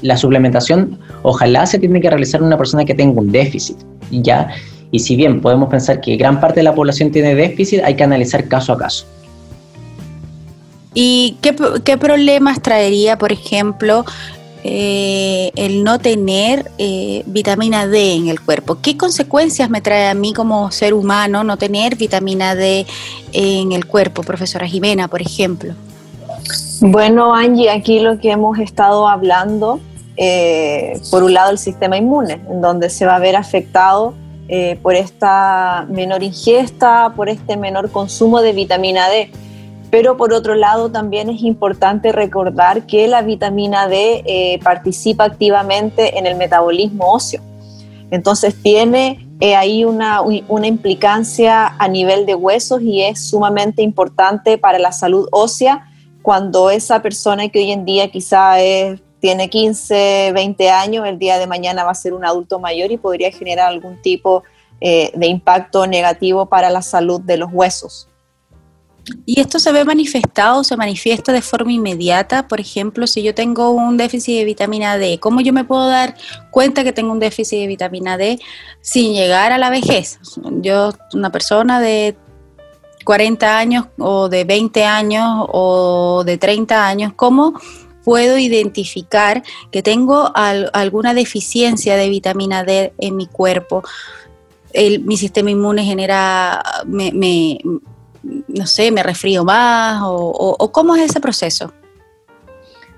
[0.02, 3.76] la suplementación ojalá se tiene que realizar una persona que tenga un déficit,
[4.10, 4.48] ya.
[4.90, 8.04] Y si bien podemos pensar que gran parte de la población tiene déficit, hay que
[8.04, 9.04] analizar caso a caso.
[10.94, 14.04] ¿Y qué, qué problemas traería, por ejemplo,
[14.64, 18.78] eh, el no tener eh, vitamina D en el cuerpo.
[18.82, 22.86] ¿Qué consecuencias me trae a mí como ser humano no tener vitamina D
[23.32, 25.74] en el cuerpo, profesora Jimena, por ejemplo?
[26.80, 29.80] Bueno, Angie, aquí lo que hemos estado hablando,
[30.16, 34.14] eh, por un lado el sistema inmune, en donde se va a ver afectado
[34.80, 39.30] por esta menor ingesta, por este menor consumo de vitamina D
[39.90, 46.18] pero por otro lado también es importante recordar que la vitamina D eh, participa activamente
[46.18, 47.42] en el metabolismo óseo.
[48.10, 50.22] Entonces tiene eh, ahí una,
[50.64, 55.90] implicancia a nivel de huesos y es sumamente importante para la salud ósea
[56.22, 58.56] cuando esa persona que hoy en día quizá
[59.20, 62.96] tiene 15, 20 años, el día de mañana va a ser un adulto mayor y
[62.96, 64.42] podría generar algún tipo
[64.80, 68.07] eh, de impacto negativo para la salud de los huesos.
[69.26, 72.48] ¿Y esto se ve manifestado, se manifiesta de forma inmediata?
[72.48, 76.14] Por ejemplo, si yo tengo un déficit de vitamina D, ¿cómo yo me puedo dar
[76.50, 78.38] cuenta que tengo un déficit de vitamina D
[78.80, 80.18] sin llegar a la vejez?
[80.60, 82.16] Yo, una persona de
[83.04, 87.54] 40 años o de 20 años o de 30 años, ¿cómo
[88.04, 93.82] puedo identificar que tengo alguna deficiencia de vitamina D en mi cuerpo?
[95.04, 97.58] mi sistema inmune genera, me
[98.46, 101.72] no sé, me resfrío más o, cómo es ese proceso?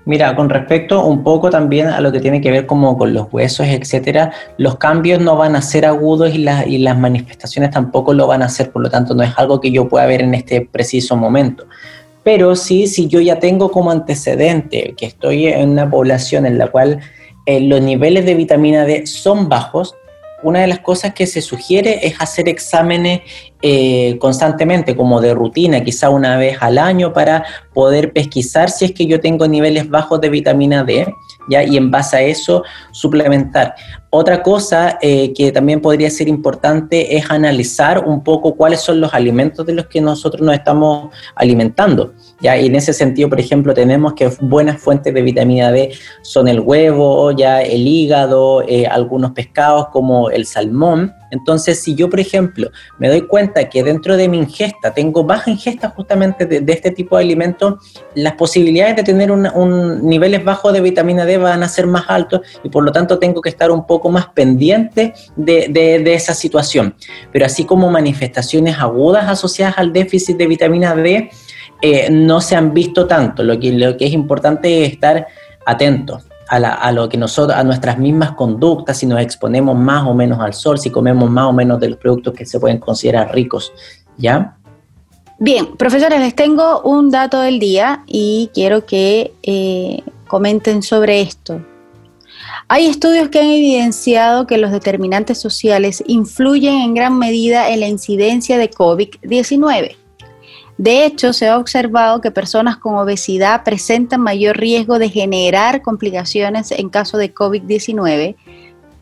[0.03, 3.27] Mira, con respecto un poco también a lo que tiene que ver como con los
[3.31, 8.25] huesos, etcétera, los cambios no van a ser agudos y, y las manifestaciones tampoco lo
[8.25, 10.61] van a ser, por lo tanto no es algo que yo pueda ver en este
[10.61, 11.65] preciso momento.
[12.23, 16.67] Pero sí, si yo ya tengo como antecedente que estoy en una población en la
[16.67, 16.99] cual
[17.45, 19.95] eh, los niveles de vitamina D son bajos,
[20.43, 23.21] una de las cosas que se sugiere es hacer exámenes
[23.61, 28.91] eh, constantemente, como de rutina, quizá una vez al año, para poder pesquisar si es
[28.91, 31.13] que yo tengo niveles bajos de vitamina D,
[31.49, 31.63] ¿ya?
[31.63, 33.75] y en base a eso suplementar.
[34.09, 39.13] Otra cosa eh, que también podría ser importante es analizar un poco cuáles son los
[39.13, 42.13] alimentos de los que nosotros nos estamos alimentando.
[42.41, 45.91] Y en ese sentido, por ejemplo, tenemos que buenas fuentes de vitamina D
[46.23, 51.13] son el huevo, ya el hígado, eh, algunos pescados como el salmón.
[51.29, 55.49] Entonces, si yo, por ejemplo, me doy cuenta que dentro de mi ingesta tengo baja
[55.49, 57.75] ingesta justamente de, este tipo de alimentos,
[58.15, 62.41] las posibilidades de tener un, niveles bajos de vitamina D van a ser más altos
[62.63, 66.95] y por lo tanto tengo que estar un poco más pendiente de, esa situación.
[67.31, 71.29] Pero así como manifestaciones agudas asociadas al déficit de vitamina D,
[71.81, 73.43] eh, no se han visto tanto.
[73.43, 75.27] Lo que, es importante es estar
[75.65, 80.39] atentos a, lo que nosotros, a nuestras mismas conductas, si nos exponemos más o menos
[80.39, 83.71] al sol, si comemos más o menos de los productos que se pueden considerar ricos,
[84.17, 84.57] ¿ya?
[85.39, 91.61] Bien, profesores, les tengo un dato del día y quiero que eh, comenten sobre esto.
[92.67, 97.87] Hay estudios que han evidenciado que los determinantes sociales influyen en gran medida en la
[97.87, 99.95] incidencia de COVID-19.
[100.81, 106.71] De hecho, se ha observado que personas con obesidad presentan mayor riesgo de generar complicaciones
[106.71, 108.35] en caso de COVID-19,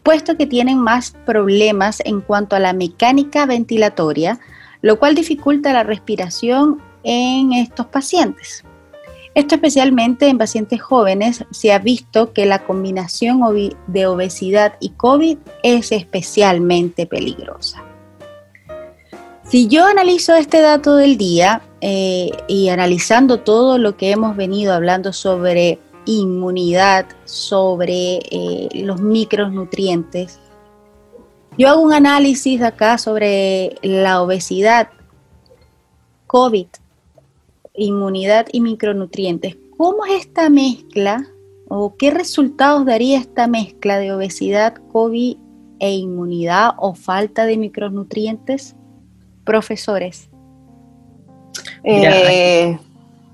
[0.04, 4.42] puesto que tienen más problemas en cuanto a la mecánica ventilatoria,
[4.82, 8.66] lo cual dificulta la respiración en estos pacientes.
[9.34, 13.40] Esto especialmente en pacientes jóvenes se ha visto que la combinación
[13.88, 17.86] de obesidad y COVID es especialmente peligrosa.
[19.50, 24.74] Si yo analizo este dato del día eh, y analizando todo lo que hemos venido
[24.74, 30.40] hablando sobre inmunidad, sobre eh, los micronutrientes,
[31.58, 34.90] yo hago un análisis acá sobre la obesidad,
[36.28, 36.68] COVID,
[37.74, 39.58] inmunidad y micronutrientes.
[39.78, 41.26] ¿Cómo es esta mezcla
[41.70, 45.38] o qué resultados daría esta mezcla de obesidad, COVID
[45.80, 48.76] e inmunidad o falta de micronutrientes?
[49.50, 50.30] Profesores?
[51.84, 52.78] Eh,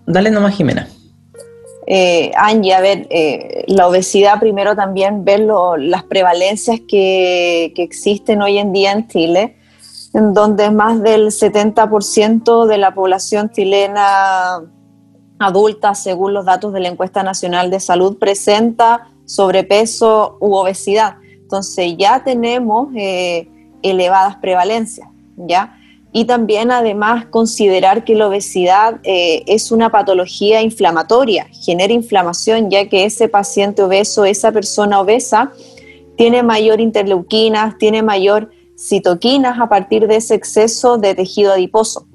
[0.05, 0.87] dale nomás, Jimena.
[1.87, 8.41] Eh, Angie, a ver, eh, la obesidad, primero también ver las prevalencias que, que, existen
[8.41, 9.57] hoy en día en Chile,
[10.13, 14.61] en donde más del 70% de la población chilena
[15.37, 21.17] adulta, según los datos de la encuesta nacional de salud, presenta sobrepeso u obesidad.
[21.41, 22.87] Entonces ya tenemos
[23.83, 25.74] elevadas prevalencias, ¿ya?
[26.17, 32.87] Y también además considerar que la obesidad eh, es una patología inflamatoria, genera inflamación ya
[32.87, 35.51] que ese paciente obeso, esa persona obesa,
[36.15, 42.07] tiene mayor interleuquinas, tiene mayor citoquinas a partir de ese exceso de tejido adiposo.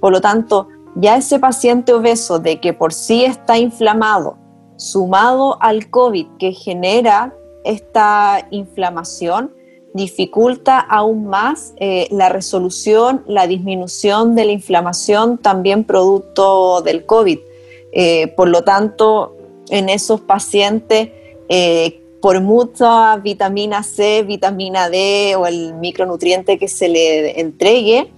[0.00, 4.38] Por lo tanto, ya ese paciente obeso de que por sí está inflamado,
[4.78, 7.34] sumado al COVID que genera
[7.66, 9.52] esta inflamación,
[9.96, 17.38] dificulta aún más eh, la resolución, la disminución de la inflamación también producto del COVID.
[17.92, 19.36] Eh, por lo tanto,
[19.70, 21.08] en esos pacientes,
[21.48, 28.12] eh, por mucha vitamina C, vitamina D o el micronutriente que se le entregue,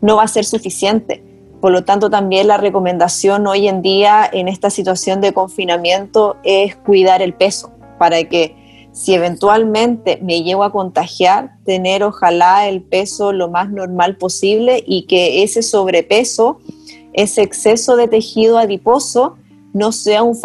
[0.00, 1.22] no va a ser suficiente.
[1.60, 6.76] Por lo tanto, también la recomendación hoy en día en esta situación de confinamiento es
[6.76, 8.63] cuidar el peso para que
[8.94, 15.06] si eventualmente me llego a contagiar, tener ojalá el peso lo más normal posible y
[15.06, 16.60] que ese sobrepeso,
[17.12, 19.36] ese exceso de tejido adiposo,
[19.72, 20.36] no sea un,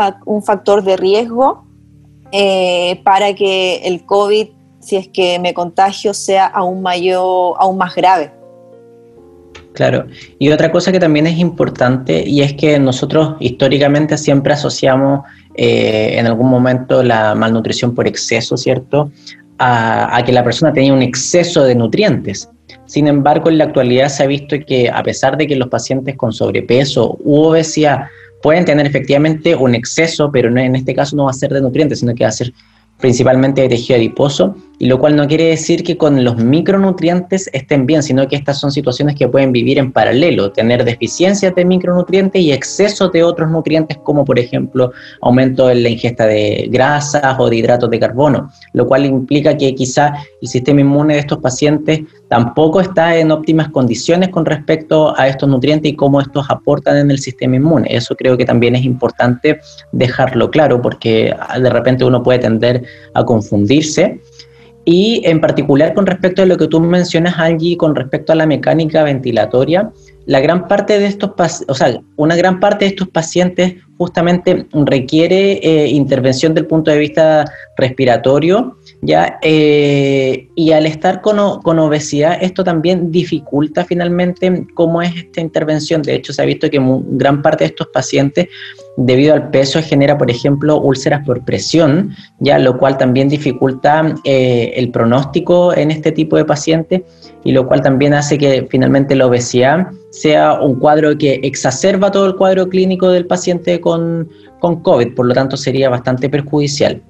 [0.42, 1.64] factor de riesgo
[2.32, 4.48] eh, para que el COVID,
[4.80, 8.32] si es que me contagio, sea aún, mayor, aún más grave.
[9.80, 10.08] Claro,
[10.40, 15.22] y otra cosa que también es importante y es que nosotros históricamente siempre asociamos
[15.56, 19.10] eh, en algún momento la malnutrición por exceso, ¿cierto?
[19.58, 22.50] A, que la persona tenía un exceso de nutrientes.
[22.88, 26.18] Sin embargo, en la actualidad se ha visto que a pesar de que los pacientes
[26.18, 28.08] con sobrepeso u obesidad
[28.42, 32.00] pueden tener efectivamente un exceso, pero en este caso no va a ser de nutrientes,
[32.00, 32.52] sino que va a ser
[33.00, 37.86] principalmente de tejido adiposo, y lo cual no quiere decir que con los micronutrientes estén
[37.86, 42.42] bien, sino que estas son situaciones que pueden vivir en paralelo, tener deficiencias de micronutrientes
[42.42, 47.50] y exceso de otros nutrientes como por ejemplo aumento en la ingesta de grasas o
[47.50, 52.00] de hidratos de carbono, lo cual implica que quizá el sistema inmune de estos pacientes
[52.30, 57.12] tampoco está en óptimas condiciones con respecto a estos nutrientes y cómo estos aportan en
[57.12, 57.88] el sistema inmune.
[57.90, 59.60] Eso creo que también es importante
[59.92, 64.22] dejarlo claro porque de repente uno puede tender a confundirse.
[64.92, 68.48] Y en particular con respecto a lo que tú mencionas, Angie, con respecto a la
[68.48, 69.92] mecánica ventilatoria,
[70.26, 71.32] la gran parte de estos,
[71.68, 76.98] o sea, una gran parte de estos pacientes justamente requiere eh, intervención del punto de
[76.98, 77.46] vista
[77.78, 79.38] respiratorio, ¿ya?
[79.44, 86.02] Eh, y al estar con, con, obesidad, esto también dificulta finalmente cómo es esta intervención.
[86.02, 86.80] De hecho, se ha visto que
[87.12, 88.48] gran parte de estos pacientes
[89.00, 94.74] debido al peso genera, por ejemplo, úlceras por presión, ya lo cual también dificulta eh,
[94.76, 97.04] el pronóstico en este tipo de pacientes
[97.46, 102.26] y lo cual también hace que finalmente la obesidad sea un cuadro que exacerba todo
[102.26, 104.28] el cuadro clínico del paciente con,
[104.60, 107.02] con COVID, por lo tanto sería bastante perjudicial.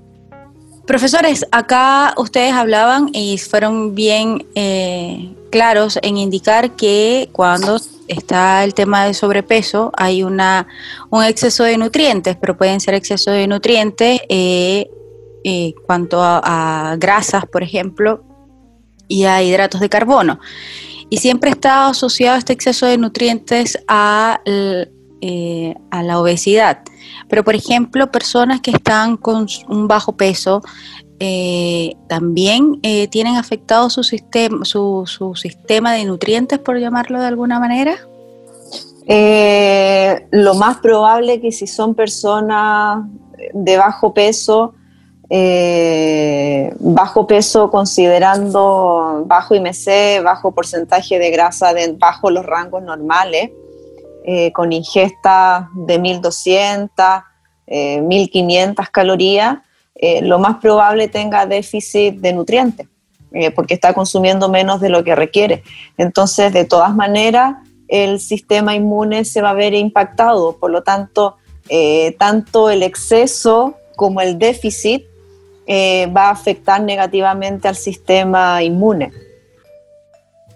[0.89, 8.73] Profesores, acá ustedes hablaban y fueron bien eh, claros en indicar que cuando está el
[8.73, 10.65] tema de sobrepeso hay una,
[11.11, 14.89] un exceso de nutrientes, pero pueden ser exceso de nutrientes eh,
[15.43, 18.23] eh cuanto a, grasas, por ejemplo,
[19.07, 20.39] y a hidratos de carbono.
[21.11, 24.41] Y siempre está asociado este exceso de nutrientes a,
[25.21, 26.79] eh, a la obesidad.
[27.27, 30.61] Pero, por ejemplo, personas que están con un bajo peso
[31.19, 35.05] eh, también eh, tienen afectado su sistema, su,
[35.35, 37.97] sistema de nutrientes, por llamarlo de alguna manera.
[40.31, 43.03] lo más probable que si son personas
[43.53, 44.73] de bajo peso,
[46.79, 53.51] bajo peso considerando bajo IMC, bajo porcentaje de grasa bajo los rangos normales,
[54.25, 57.05] eh, con ingesta de 1200,
[58.01, 59.59] 1500 eh, calorías,
[59.95, 62.87] eh, lo más probable tenga déficit de nutrientes,
[63.55, 65.63] porque está consumiendo menos de lo que requiere.
[65.97, 67.55] Entonces, de todas maneras,
[67.87, 71.37] el sistema inmune se va a ver impactado, por lo tanto,
[72.17, 75.03] tanto el exceso como el déficit
[75.67, 79.11] va a afectar negativamente al sistema inmune.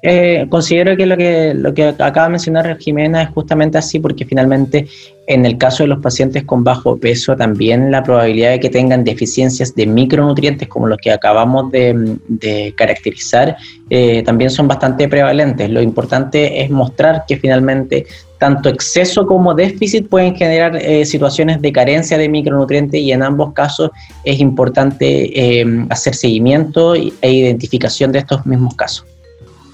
[0.06, 4.26] Eh, considero que lo, que lo que acaba de mencionar Jimena es justamente así, porque
[4.26, 4.86] finalmente
[5.28, 9.06] en el caso de los pacientes con bajo peso, también la probabilidad de que tengan
[9.06, 13.56] deficiencias de micronutrientes, como los que acabamos de, caracterizar,
[13.90, 15.70] eh, también son bastante prevalentes.
[15.70, 18.06] Lo importante es mostrar que finalmente
[18.38, 23.54] tanto exceso como déficit pueden generar eh, situaciones de carencia de micronutrientes y en ambos
[23.54, 23.90] casos
[24.26, 29.13] es importante hacer seguimiento e identificación de estos mismos casos.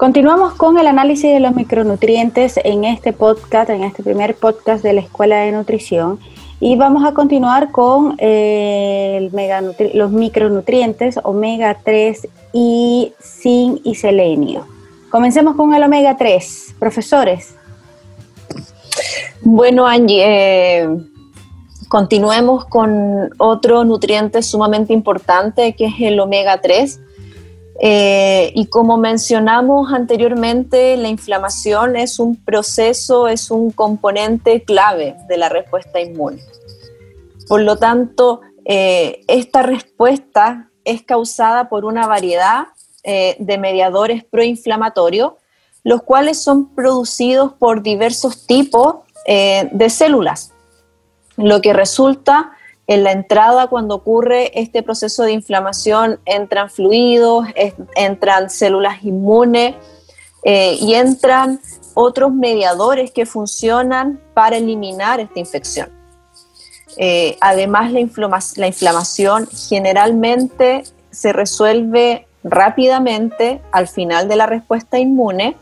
[0.00, 4.94] Continuamos con el análisis de los micronutrientes en este podcast, en este primer podcast de
[4.94, 6.18] la Escuela de Nutrición.
[6.58, 9.28] Y vamos a continuar con eh,
[9.92, 14.66] los micronutrientes omega 3 y zinc y selenio.
[15.10, 16.76] Comencemos con el omega 3.
[16.78, 17.54] Profesores.
[19.42, 20.88] Bueno, Angie, eh,
[21.90, 27.00] continuemos con otro nutriente sumamente importante que es el omega 3
[27.82, 35.38] eh, y como mencionamos anteriormente, la inflamación es un proceso, es un componente clave de
[35.38, 36.42] la respuesta inmune.
[37.48, 42.66] Por lo tanto, eh, esta respuesta es causada por una variedad
[43.02, 45.32] eh, de mediadores proinflamatorios,
[45.82, 50.52] los cuales son producidos por diversos tipos de células,
[51.36, 52.52] lo que resulta
[52.90, 57.46] en la entrada, cuando ocurre este proceso de inflamación, entran fluidos,
[57.94, 59.76] entran células inmunes
[60.42, 61.60] eh, y entran
[61.94, 65.88] otros mediadores que funcionan para eliminar esta infección.
[66.96, 68.00] Eh, además, la,
[68.56, 70.82] la inflamación generalmente
[71.12, 75.56] se resuelve rápidamente al final de la respuesta inmune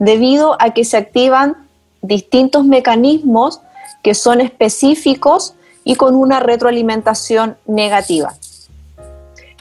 [0.00, 1.68] debido a que se activan
[2.02, 3.60] distintos mecanismos
[4.02, 5.54] que son específicos
[5.88, 8.34] y con una retroalimentación negativa.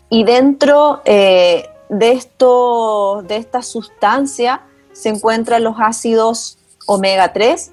[0.10, 7.72] Y dentro eh, de, esto, de esta sustancia se encuentran los ácidos omega 3,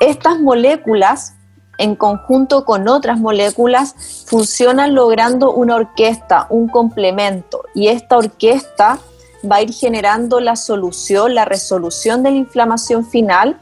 [0.02, 1.36] Estas moléculas,
[1.78, 9.00] en conjunto con otras moléculas, funcionan logrando una orquesta, un complemento, y esta orquesta
[9.50, 13.60] va a ir generando la solución, la resolución de la inflamación final.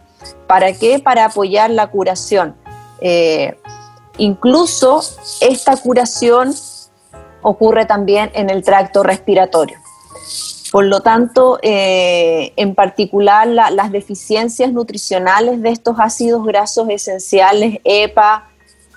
[0.47, 0.99] ¿Para qué?
[0.99, 2.55] Para apoyar la curación.
[3.01, 3.57] Eh,
[4.17, 5.01] incluso
[5.41, 6.53] esta curación
[7.41, 9.77] ocurre también en el tracto respiratorio.
[10.71, 18.49] Por lo tanto, eh, en particular las deficiencias nutricionales de estos ácidos grasos esenciales, EPA,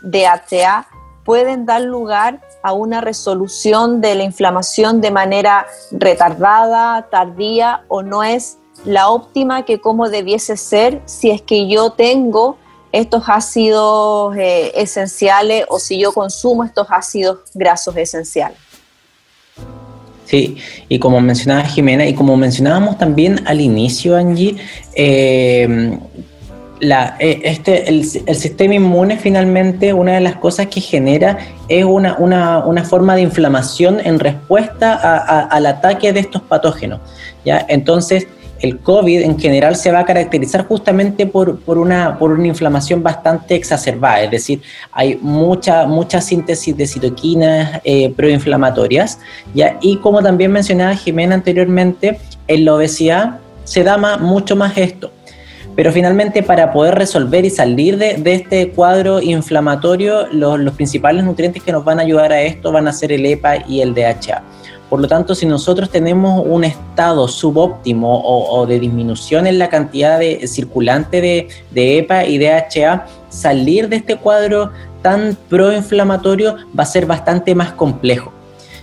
[0.02, 0.86] DHA,
[1.24, 8.22] pueden dar lugar a una resolución de la inflamación de manera retardada, tardía o no
[8.22, 12.56] es la óptima que como debiese ser si es que yo tengo
[12.92, 18.58] estos ácidos eh, esenciales o si yo consumo estos ácidos grasos esenciales.
[20.26, 20.56] Sí,
[20.88, 24.56] y como mencionaba Jimena, y como mencionábamos también al inicio, Angie,
[24.94, 25.98] eh,
[26.80, 32.84] eh, este, el, sistema inmune finalmente una de las cosas que genera es una, una,
[32.84, 34.94] forma de inflamación en respuesta
[35.46, 37.00] al ataque de estos patógenos.
[37.44, 37.64] ¿ya?
[37.68, 38.26] Entonces,
[38.62, 43.56] el COVID en general se va a caracterizar justamente por, una, por una inflamación bastante
[43.56, 49.18] exacerbada, es decir, hay mucha, mucha síntesis de citoquinas eh, proinflamatorias,
[49.80, 55.10] y como también mencionaba Jimena anteriormente, en la obesidad se da mucho más esto.
[55.74, 61.72] Pero finalmente para poder resolver y salir de, este cuadro inflamatorio, los, principales nutrientes que
[61.72, 64.42] nos van a ayudar a esto van a ser el EPA y el DHA.
[64.92, 70.18] Por lo tanto, si nosotros tenemos un estado subóptimo o, de disminución en la cantidad
[70.18, 74.70] de circulante de, de EPA y DHA, salir de este cuadro
[75.00, 78.34] tan proinflamatorio va a ser bastante más complejo.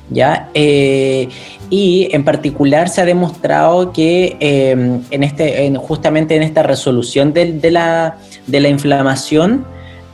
[0.10, 0.49] ¿ya?
[0.55, 1.30] Eh,
[1.70, 7.70] y en particular se ha demostrado que em, en este, justamente en esta resolución de,
[7.70, 8.18] la,
[8.68, 9.64] inflamación,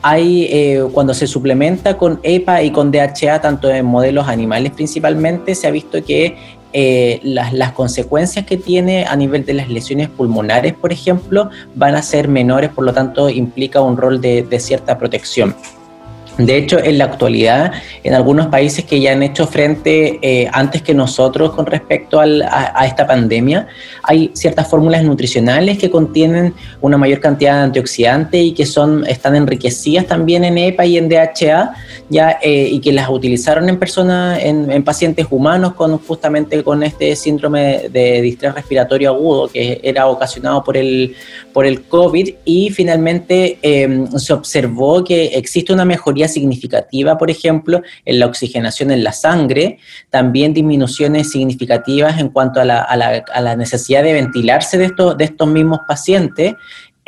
[0.08, 5.56] hay, eh, cuando se suplementa con EPA y con DHA, tanto en modelos animales principalmente,
[5.56, 6.36] se ha visto que
[6.72, 12.02] eh, las, consecuencias que tiene a nivel de las lesiones pulmonares, por ejemplo, van a
[12.02, 15.56] ser menores, por lo tanto implica un rol de cierta protección.
[16.38, 17.72] De hecho, en la actualidad,
[18.04, 22.86] en algunos países que ya han hecho frente eh, antes que nosotros con respecto a,
[22.86, 23.68] esta pandemia,
[24.02, 29.34] hay ciertas fórmulas nutricionales que contienen una mayor cantidad de antioxidantes y que son, están
[29.34, 31.74] enriquecidas también en EPA y en DHA,
[32.10, 37.16] ya, eh, y que las utilizaron en personas, en, pacientes humanos con justamente con este
[37.16, 41.16] síndrome de distrés respiratorio agudo que era ocasionado por el,
[41.54, 42.34] por el COVID.
[42.44, 48.90] Y finalmente em, se observó que existe una mejoría significativa, por ejemplo, en la oxigenación
[48.90, 49.78] en la sangre,
[50.10, 55.80] también disminuciones significativas en cuanto a la, necesidad de ventilarse de estos, de estos mismos
[55.86, 56.54] pacientes,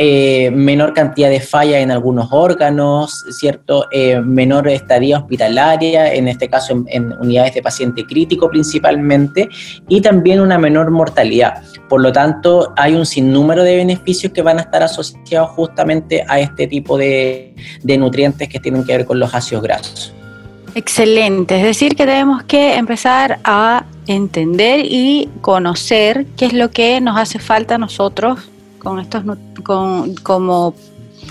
[0.01, 3.87] eh, menor cantidad de falla en algunos órganos, ¿cierto?
[3.91, 9.49] Eh, menor estadía hospitalaria, en este caso en, unidades de paciente crítico principalmente,
[9.89, 11.65] y también una menor mortalidad.
[11.89, 16.39] Por lo tanto, hay un sinnúmero de beneficios que van a estar asociados justamente a
[16.39, 20.15] este tipo de, de nutrientes que tienen que ver con los ácidos grasos.
[20.77, 27.01] Excelente, es decir, que tenemos que empezar a entender y conocer qué es lo que
[27.01, 28.49] nos hace falta a nosotros
[28.89, 29.22] con estos
[29.62, 30.74] con, como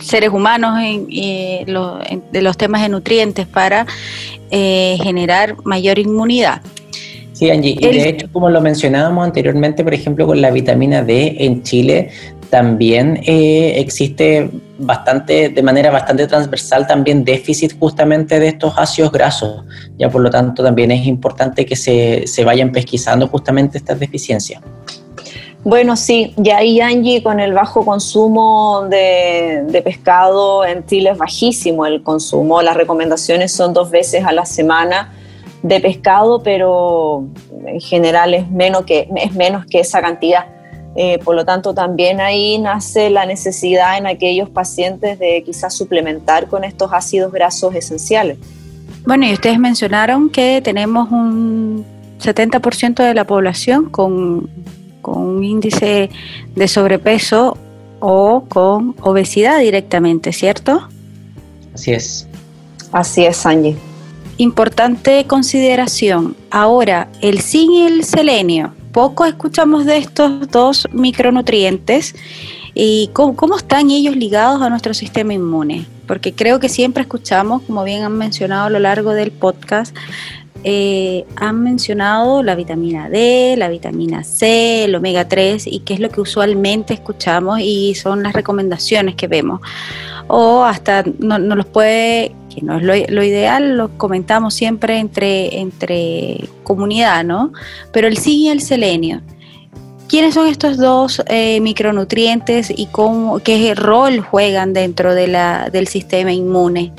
[0.02, 3.86] seres humanos en, de los temas de nutrientes para
[4.52, 6.62] eh, generar mayor inmunidad.
[7.34, 11.36] Sí, Angie, y de hecho, como lo mencionábamos anteriormente, por ejemplo, con la vitamina D
[11.38, 12.10] en Chile,
[12.50, 14.50] también eh, existe
[14.80, 19.66] bastante, de manera bastante transversal, también déficit justamente de estos ácidos grasos.
[20.00, 24.62] Ya por lo tanto, también es importante que se, se vayan pesquisando justamente estas deficiencias.
[25.68, 31.86] Bueno, sí, y ahí Angie con el bajo consumo de, pescado en Chile es bajísimo
[31.86, 32.62] el consumo.
[32.62, 35.12] Las recomendaciones son dos veces a la semana
[35.64, 37.26] de pescado, pero
[37.66, 40.46] en general es menos que, es menos que esa cantidad.
[40.96, 46.48] Eh, por lo tanto, también ahí nace la necesidad en aquellos pacientes de quizás suplementar
[46.48, 48.38] con estos ácidos grasos esenciales.
[49.06, 51.86] Bueno, y ustedes mencionaron que tenemos un
[52.22, 54.50] 70% de la población con
[55.08, 56.10] con un índice
[56.54, 57.58] de sobrepeso
[58.02, 60.90] o con obesidad directamente, ¿cierto?
[61.74, 62.28] Así es.
[62.92, 63.78] Así es, Angie.
[64.36, 66.36] Importante consideración.
[66.52, 68.74] Ahora, el zinc y el selenio.
[68.92, 72.14] Poco escuchamos de estos dos micronutrientes
[72.80, 75.88] ¿Y cómo, están ellos ligados a nuestro sistema inmune?
[76.06, 79.96] Porque creo que siempre escuchamos, como bien han mencionado a lo largo del podcast,
[80.64, 86.00] eh, han mencionado la vitamina D, la vitamina C, el omega 3 y qué es
[86.00, 89.62] lo que usualmente escuchamos y son las recomendaciones que vemos.
[90.28, 96.50] O hasta no, los puede, que no es lo, ideal, lo comentamos siempre entre, entre
[96.64, 97.54] comunidad, ¿no?
[97.94, 99.22] Pero el zinc y el selenio.
[100.10, 106.94] ¿Quiénes son estos dos eh, micronutrientes y cómo, qué rol juegan dentro del sistema inmune?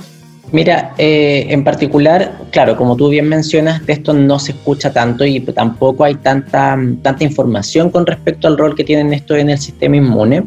[0.50, 5.26] Mira, eh, en particular, claro, como tú bien mencionas, de esto no se escucha tanto
[5.26, 9.58] y tampoco hay tanta, tanta información con respecto al rol que tienen esto en el
[9.58, 10.44] sistema inmune.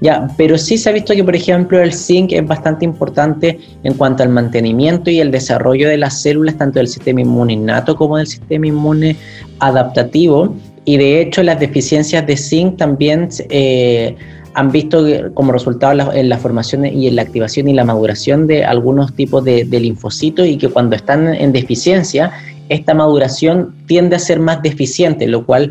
[0.00, 3.94] Ya, pero sí se ha visto que, por ejemplo, el zinc es bastante importante en
[3.94, 8.16] cuanto al mantenimiento y el desarrollo de las células, tanto del sistema inmune innato como
[8.16, 9.16] del sistema inmune
[9.60, 10.56] adaptativo.
[10.84, 14.16] Y de hecho, las deficiencias de zinc también eh,
[14.54, 18.64] han visto como resultado en la, formación y en la activación y la maduración de
[18.64, 22.32] algunos tipos de, linfocitos y que cuando están en deficiencia,
[22.68, 25.70] esta maduración tiende a ser más deficiente, lo cual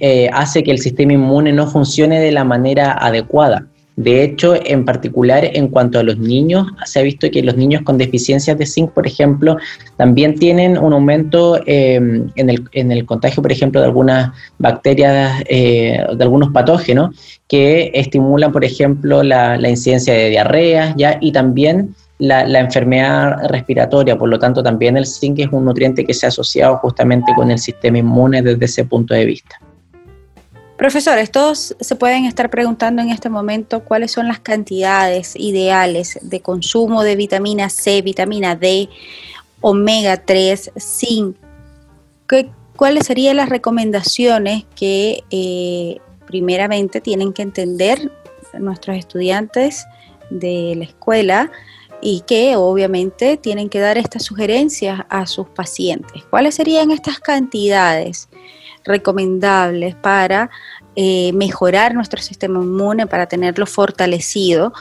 [0.00, 3.66] eh, hace que el sistema inmune no funcione de la manera adecuada.
[3.96, 7.82] De hecho, en particular en cuanto a los niños, se ha visto que los niños
[7.82, 9.58] con deficiencias de zinc, por ejemplo,
[9.96, 16.24] también tienen un aumento em, en, el, contagio, por ejemplo, de algunas bacterias, eh, de
[16.24, 17.14] algunos patógenos
[17.48, 21.18] que estimulan, por ejemplo, la, incidencia de diarrea ¿ya?
[21.20, 24.16] y también la, la, enfermedad respiratoria.
[24.16, 27.50] Por lo tanto, también el zinc es un nutriente que se ha asociado justamente con
[27.50, 29.60] el sistema inmune desde ese punto de vista.
[30.82, 36.40] Profesores, todos se pueden estar preguntando en este momento cuáles son las cantidades ideales de
[36.40, 38.88] consumo de vitamina C, vitamina D,
[39.60, 41.36] omega 3, zinc.
[42.74, 48.10] ¿Cuáles serían las recomendaciones que eh, primeramente tienen que entender
[48.58, 49.86] nuestros estudiantes
[50.30, 51.52] de la escuela
[52.00, 56.24] y que obviamente tienen que dar estas sugerencias a sus pacientes?
[56.28, 58.28] ¿Cuáles serían estas cantidades?
[58.84, 60.50] Recomendables para
[60.94, 64.72] eh, mejorar nuestro sistema inmune, para tenerlo fortalecido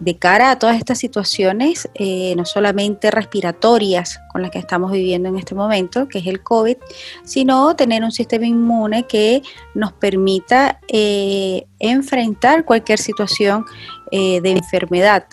[0.00, 5.28] de cara a todas estas situaciones, eh, no solamente respiratorias con las que estamos viviendo
[5.28, 6.76] en este momento, que es el COVID,
[7.22, 9.42] sino tener un sistema inmune que
[9.74, 13.64] nos permita eh, enfrentar cualquier situación
[14.10, 15.26] de enfermedad.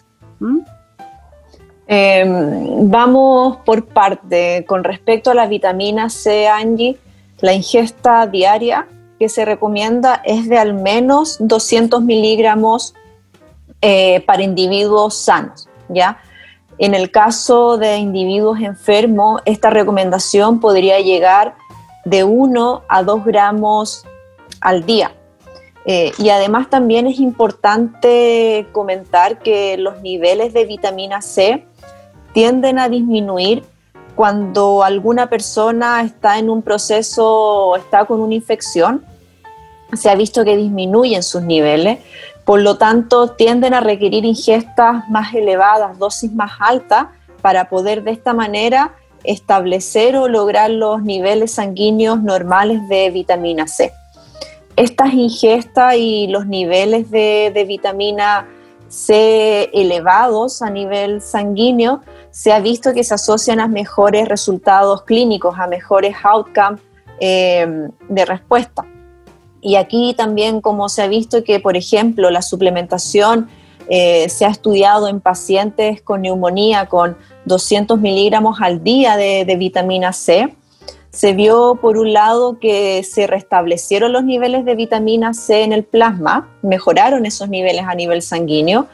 [1.93, 4.63] Em, vamos por parte.
[4.65, 6.97] Con respecto a la vitamina C, Angie,
[7.41, 8.87] la ingesta diaria
[9.19, 12.93] que se recomienda es de al menos 200 miligramos
[13.81, 16.19] eh, para individuos sanos, ¿ya?
[16.77, 21.55] En el caso de individuos enfermos, esta recomendación podría llegar
[22.05, 24.03] de 1 a 2 gramos
[24.61, 25.11] al día.
[25.85, 31.65] Eh, y además también es importante comentar que los niveles de vitamina C
[32.33, 33.63] tienden a disminuir
[34.15, 39.03] cuando alguna persona está en un proceso, está con una infección,
[39.93, 41.99] se ha visto que disminuyen sus niveles,
[42.45, 47.07] por lo tanto tienden a requerir ingestas más elevadas, dosis más altas,
[47.41, 48.93] para poder de esta manera
[49.23, 53.91] establecer o lograr los niveles sanguíneos normales de vitamina C.
[54.75, 58.60] Estas ingestas y los niveles de, de vitamina C
[59.73, 65.67] elevados a nivel sanguíneo se ha visto que se asocian a mejores resultados clínicos, a
[65.67, 66.81] mejores outcomes
[67.19, 68.85] eh, de respuesta.
[69.61, 73.49] Y aquí también como se ha visto que, por ejemplo, la suplementación
[73.89, 79.55] eh, se ha estudiado en pacientes con neumonía con 200 miligramos al día de, de
[79.55, 80.55] vitamina C,
[81.11, 85.83] se vio por un lado que se restablecieron los niveles de vitamina C en el
[85.83, 88.87] plasma, mejoraron esos niveles a nivel sanguíneo.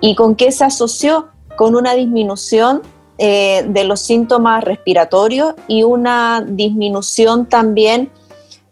[0.00, 1.28] ¿Y con qué se asoció?
[1.56, 2.82] con una disminución
[3.18, 8.10] eh, de los síntomas respiratorios y una disminución también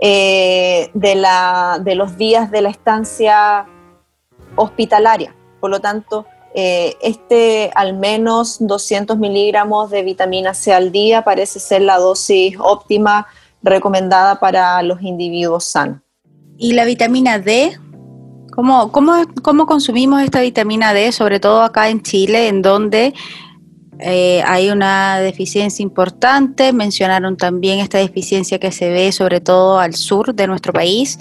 [0.01, 3.67] eh, de, la, de los días de la estancia
[4.57, 5.35] hospitalaria.
[5.61, 11.61] Por lo tanto, eh, este al menos 200 miligramos de vitamina C al día parece
[11.61, 13.29] ser la dosis óptima
[13.63, 16.01] recomendada para los individuos sanos.
[16.59, 17.79] ¿Y la vitamina D?
[18.51, 23.15] ¿Cómo, cómo, consumimos esta vitamina D, sobre todo acá en Chile, en donde
[24.01, 26.73] eh, hay una deficiencia importante?
[26.73, 31.19] Mencionaron también esta deficiencia que se ve sobre todo al sur de nuestro país.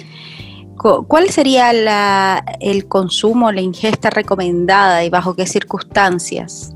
[0.79, 6.73] ¿Cuál sería el consumo, la ingesta recomendada y bajo qué circunstancias?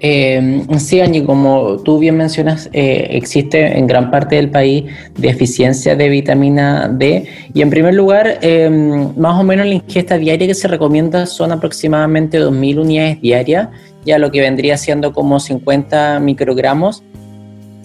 [0.00, 4.84] Eh, sí, Angie, como tú bien mencionas, eh, existe en gran parte del país
[5.16, 8.68] deficiencia de vitamina D y en primer lugar, eh,
[9.16, 13.68] más o menos la ingesta diaria que se recomienda son aproximadamente 2.000 unidades diarias,
[14.04, 17.02] ya lo que vendría siendo como 50 microgramos.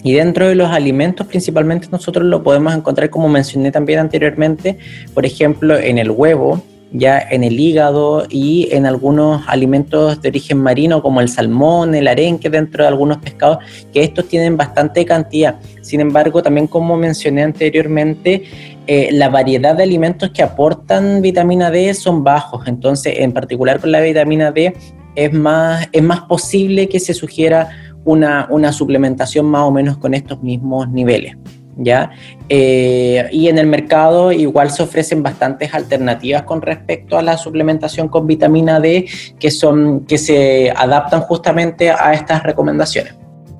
[0.02, 4.78] Y dentro de los alimentos principalmente nosotros lo podemos encontrar, como mencioné también anteriormente,
[5.14, 10.58] por ejemplo, en el huevo, ya en el hígado y en algunos alimentos de origen
[10.58, 13.58] marino como el salmón, el arenque dentro de algunos pescados,
[13.92, 15.56] que estos tienen bastante cantidad.
[15.80, 18.44] Sin embargo, también como mencioné anteriormente,
[18.86, 22.66] eh, la variedad de alimentos que aportan vitamina D son bajos.
[22.66, 24.74] Entonces, en particular con la vitamina D,
[25.14, 27.68] es más, es más posible que se sugiera
[28.04, 31.36] una, una suplementación más o menos con estos mismos niveles.
[31.76, 32.10] ¿ya?
[32.48, 38.08] Eh, y en el mercado igual se ofrecen bastantes alternativas con respecto a la suplementación
[38.08, 43.14] con vitamina D que, son, que se adaptan justamente a estas recomendaciones.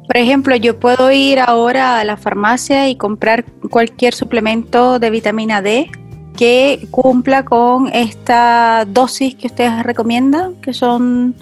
[0.06, 5.62] Por ejemplo, yo puedo ir ahora a la farmacia y comprar cualquier suplemento de vitamina
[5.62, 5.90] D
[6.36, 11.34] que cumpla con esta dosis que ustedes recomiendan, que son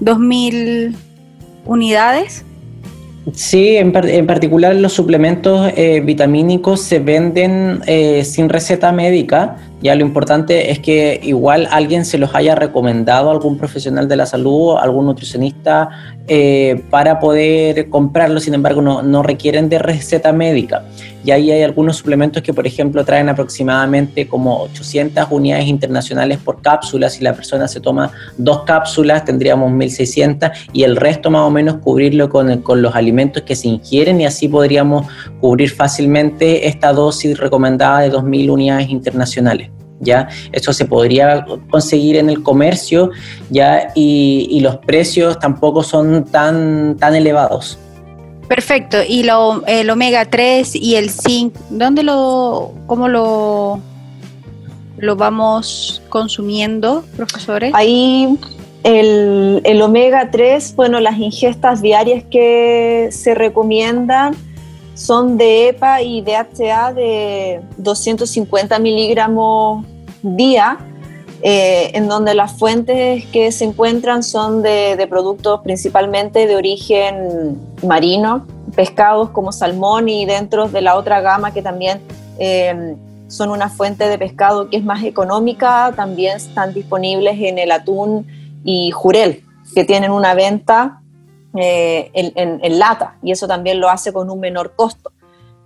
[0.00, 0.94] 2.000
[1.64, 2.44] unidades.
[3.34, 9.58] Sí, en, particular los suplementos eh, vitamínicos se venden eh, sin receta médica.
[9.80, 14.26] Ya lo importante es que igual alguien se los haya recomendado, algún profesional de la
[14.26, 15.88] salud, algún nutricionista,
[16.26, 18.42] eh, para poder comprarlos.
[18.42, 20.82] Sin embargo, no, no requieren de receta médica
[21.24, 26.60] y ahí hay algunos suplementos que, por ejemplo, traen aproximadamente como 800 unidades internacionales por
[26.60, 27.08] cápsula.
[27.08, 31.76] Si la persona se toma dos cápsulas, tendríamos 1600 y el resto más o menos
[31.76, 35.06] cubrirlo con, con los alimentos que se ingieren y así podríamos
[35.40, 39.70] cubrir fácilmente esta dosis recomendada de 2000 unidades internacionales.
[40.02, 40.28] ¿ya?
[40.50, 43.10] Eso se podría conseguir en el comercio,
[43.50, 43.92] ¿ya?
[43.94, 47.78] Y, y, los precios tampoco son tan, tan elevados.
[48.54, 48.98] Perfecto.
[49.08, 53.80] ¿Y lo, el omega 3 y el zinc, dónde lo, cómo lo,
[54.98, 57.72] lo vamos consumiendo, profesores?
[57.74, 58.38] Ahí
[58.82, 64.34] el, el omega 3, bueno, las ingestas diarias que se recomiendan
[64.92, 69.86] son de EPA y DHA de 250 miligramos
[70.20, 70.76] día
[71.44, 78.46] eh, en donde las fuentes que se encuentran son de, productos principalmente de origen marino,
[78.76, 82.00] pescados como salmón y dentro de la otra gama que también
[82.38, 82.94] eh,
[83.26, 88.24] son una fuente de pescado que es más económica, también están disponibles en el atún
[88.62, 89.42] y jurel,
[89.74, 91.00] que tienen una venta
[91.56, 95.10] eh, en, en, lata y eso también lo hace con un menor costo.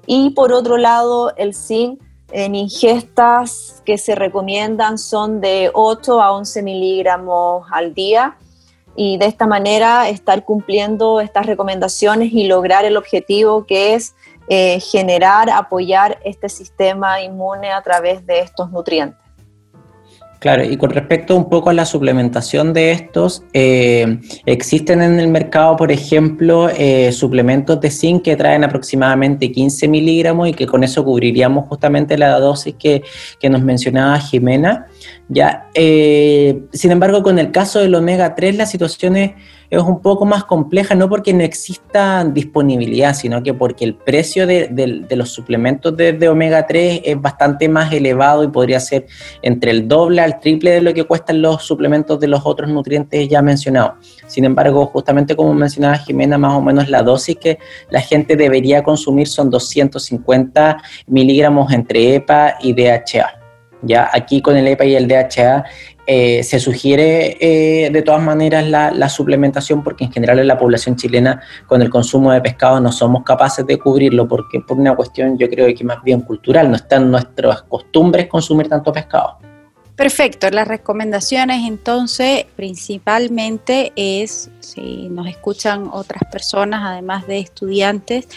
[0.07, 2.01] Y por otro lado, el zinc
[2.33, 8.37] en ingestas que se recomiendan son de 8 a 11 miligramos al día
[8.97, 14.15] y de esta manera estar cumpliendo estas recomendaciones y lograr el objetivo que es
[14.49, 19.26] eh, generar, apoyar este sistema inmune a través de estos nutrientes.
[20.39, 25.29] Claro, y con respecto un poco a la suplementación de estos, eh, existen en el
[25.29, 30.85] mercado, por ejemplo, eh, suplementos de zinc que traen aproximadamente 15 miligramos y que con
[30.85, 33.03] eso cubriríamos justamente la dosis que,
[33.41, 34.87] que nos mencionaba Jimena.
[35.29, 39.33] Ya, eh, sin embargo, con el caso del omega 3, la situación es
[39.71, 44.47] es un poco más compleja, no porque no exista disponibilidad, sino que porque el precio
[44.47, 49.07] de, los suplementos de, omega 3 es bastante más elevado y podría ser
[49.43, 53.29] entre el doble al triple de lo que cuestan los suplementos de los otros nutrientes
[53.29, 53.95] ya mencionados.
[54.27, 57.59] Sin embargo, justamente como mencionaba Jimena, más o menos la dosis que
[57.91, 63.46] la gente debería consumir son 250 miligramos entre EPA y DHA.
[63.83, 65.65] Ya aquí con el EPA y el DHA
[66.07, 70.97] eh, se sugiere eh, de todas maneras la, suplementación porque en general en la población
[70.97, 75.37] chilena con el consumo de pescado no somos capaces de cubrirlo porque por una cuestión
[75.37, 79.39] yo creo que más bien cultural, no están nuestras costumbres consumir tanto pescado.
[79.97, 88.29] Perfecto, las recomendaciones entonces principalmente es, si nos escuchan otras personas, además de estudiantes,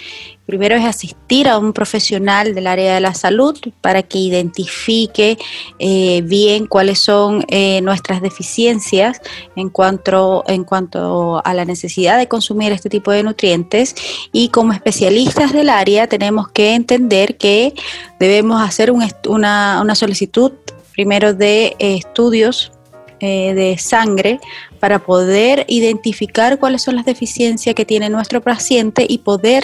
[0.45, 5.37] primero es asistir a un profesional del área de la salud para que identifique
[5.79, 9.19] eh, bien cuáles son eh, nuestras deficiencias
[9.57, 13.95] en cuanto, en cuanto a la necesidad de consumir este tipo de nutrientes.
[14.31, 17.73] Y como especialistas del área tenemos que entender que
[18.17, 20.53] debemos hacer una, una solicitud
[20.99, 22.73] primero de eh, estudios
[23.21, 24.41] eh, de sangre
[24.81, 29.63] para poder identificar cuáles son las deficiencias que tiene nuestro paciente y poder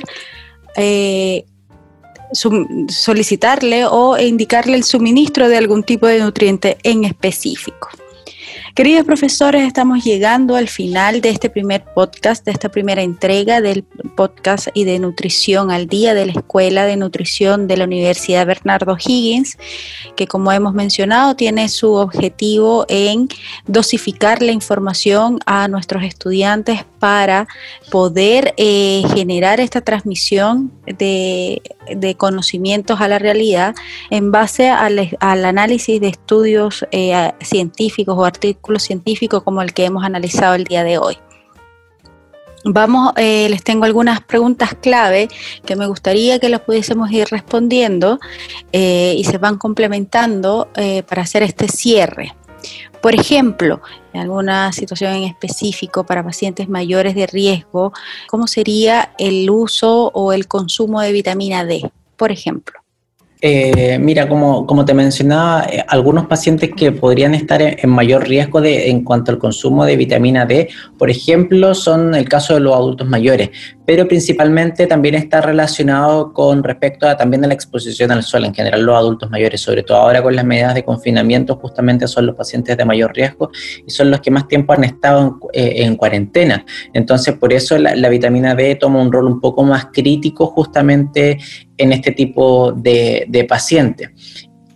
[0.77, 1.43] eh,
[2.31, 7.89] solicitarle o indicarle el suministro de algún tipo de nutriente en específico.
[8.76, 13.84] Queridos profesores, estamos llegando al final de este primer podcast, de esta primera entrega del
[14.17, 18.97] podcast y de nutrición al día de la Escuela de Nutrición de la Universidad Bernardo
[18.99, 19.57] Higgins,
[20.17, 23.30] que como hemos mencionado tiene su objetivo en
[23.65, 27.47] dosificar la información a nuestros estudiantes para
[27.91, 31.61] poder eh, generar esta transmisión de,
[32.17, 33.75] conocimientos a la realidad
[34.09, 40.03] en base al, análisis de estudios eh, científicos o artículos científicos como el que hemos
[40.03, 41.19] analizado el día de hoy.
[42.63, 45.27] Vamos, eh, les tengo algunas preguntas clave
[45.63, 48.17] que me gustaría que las pudiésemos ir respondiendo
[48.71, 50.69] y se van complementando
[51.07, 52.33] para hacer este cierre.
[52.99, 53.81] Por ejemplo,
[54.18, 57.93] alguna situación en específico para pacientes mayores de riesgo,
[58.28, 62.80] ¿cómo sería el uso o el consumo de vitamina D, por ejemplo?
[63.41, 68.61] Eh, mira, como, como, te mencionaba, eh, algunos pacientes que podrían estar en, mayor riesgo
[68.61, 72.74] de, en cuanto al consumo de vitamina D, por ejemplo, son el caso de los
[72.74, 73.51] adultos mayores,
[73.86, 78.53] pero principalmente también está relacionado con respecto a también a la exposición al sol, en
[78.53, 82.36] general los adultos mayores, sobre todo ahora con las medidas de confinamiento, justamente son los
[82.36, 83.51] pacientes de mayor riesgo
[83.86, 86.65] y son los que más tiempo han estado en, eh, cuarentena.
[86.93, 91.38] Entonces, por eso la, vitamina D toma un rol un poco más crítico justamente
[91.77, 94.11] en este tipo de, de pacientes.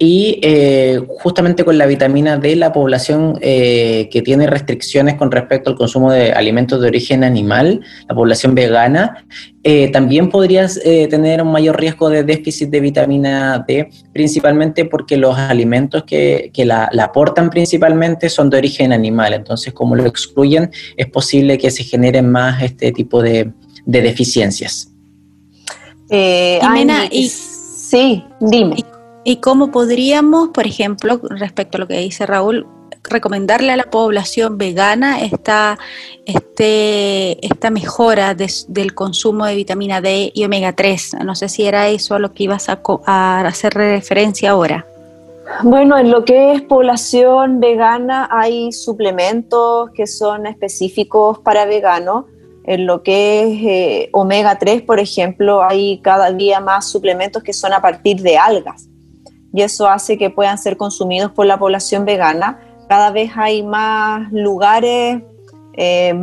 [0.01, 5.69] Y eh, justamente con la vitamina D, la población eh, que tiene restricciones con respecto
[5.69, 9.25] al consumo de alimentos de origen animal, la población vegana,
[9.61, 10.67] eh, también podría
[11.09, 16.63] tener un mayor riesgo de déficit de vitamina D, principalmente porque los alimentos que, que
[16.63, 19.33] la, aportan principalmente son de origen animal.
[19.33, 23.51] Entonces, como lo excluyen, es posible que se generen más este tipo de,
[23.85, 24.93] de deficiencias.
[26.09, 26.59] Eh,
[27.11, 28.75] y, sí, dime.
[28.77, 28.85] Y,
[29.41, 32.65] cómo podríamos, por ejemplo, respecto a lo que dice Raúl,
[33.03, 35.77] recomendarle a la población vegana esta,
[36.25, 41.17] este, esta mejora del consumo de vitamina D y omega 3?
[41.25, 44.85] No sé si era eso a lo que ibas a, a hacer referencia ahora.
[45.63, 52.25] Bueno, en lo que es población vegana hay suplementos que son específicos para veganos
[52.65, 57.51] en lo que es eh, omega 3, por ejemplo, hay cada día más suplementos que
[57.51, 58.88] son a partir de algas
[59.53, 62.59] y eso hace que puedan ser consumidos por la población vegana.
[62.87, 65.21] Cada vez hay más lugares,
[65.73, 66.13] eh,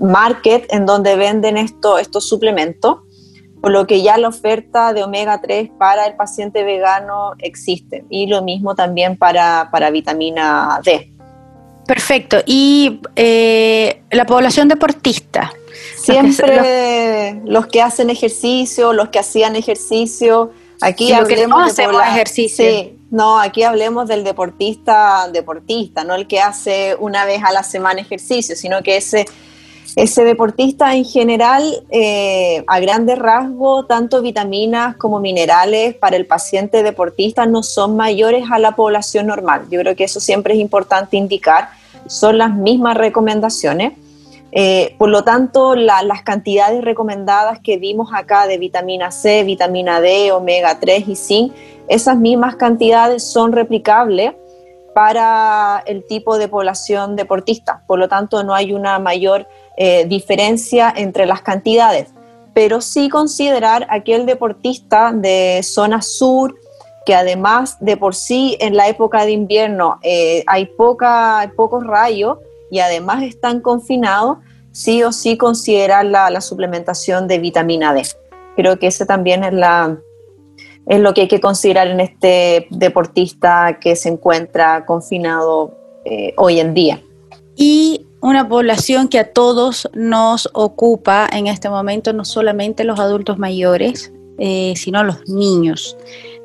[0.00, 2.98] market, en donde venden esto, estos suplementos,
[3.60, 8.26] por lo que ya la oferta de omega 3 para el paciente vegano existe y
[8.26, 11.10] lo mismo también para, para vitamina D.
[11.86, 12.38] Perfecto.
[12.46, 15.52] ¿Y eh, la población deportista?
[15.96, 20.50] Siempre los que, hacen ejercicio, los que hacían ejercicio.
[20.84, 22.64] Aquí hablemos de ejercicio.
[22.64, 27.62] Sí, no, aquí hablemos del deportista, deportista, no el que hace una vez a la
[27.62, 29.26] semana ejercicio, sino que ese,
[29.96, 36.82] ese deportista en general, eh, a grandes rasgos, tanto vitaminas como minerales para el paciente
[36.82, 39.66] deportista no son mayores a la población normal.
[39.70, 41.68] Yo creo que eso siempre es importante indicar,
[42.08, 43.92] son las mismas recomendaciones.
[44.56, 50.30] Eh, por lo tanto, las cantidades recomendadas que vimos acá de vitamina C, vitamina D,
[50.30, 51.52] omega 3 y zinc,
[51.88, 54.32] esas mismas cantidades son replicables
[54.94, 57.82] para el tipo de población deportista.
[57.88, 62.10] Por lo tanto, no hay una mayor eh, diferencia entre las cantidades.
[62.54, 66.54] Pero sí considerar aquel deportista de zona sur,
[67.04, 72.38] que además de por sí en la época de invierno eh, hay poca, pocos rayos,
[72.74, 74.38] y además están confinados,
[74.72, 78.02] sí o sí considerar la, suplementación de vitamina D.
[78.56, 79.96] Creo que ese también es, la,
[80.86, 86.58] es lo que hay que considerar en este deportista que se encuentra confinado eh, hoy
[86.58, 87.00] en día.
[87.54, 93.38] Y una población que a todos nos ocupa en este momento, no solamente los adultos
[93.38, 95.96] mayores, eh, sino los niños.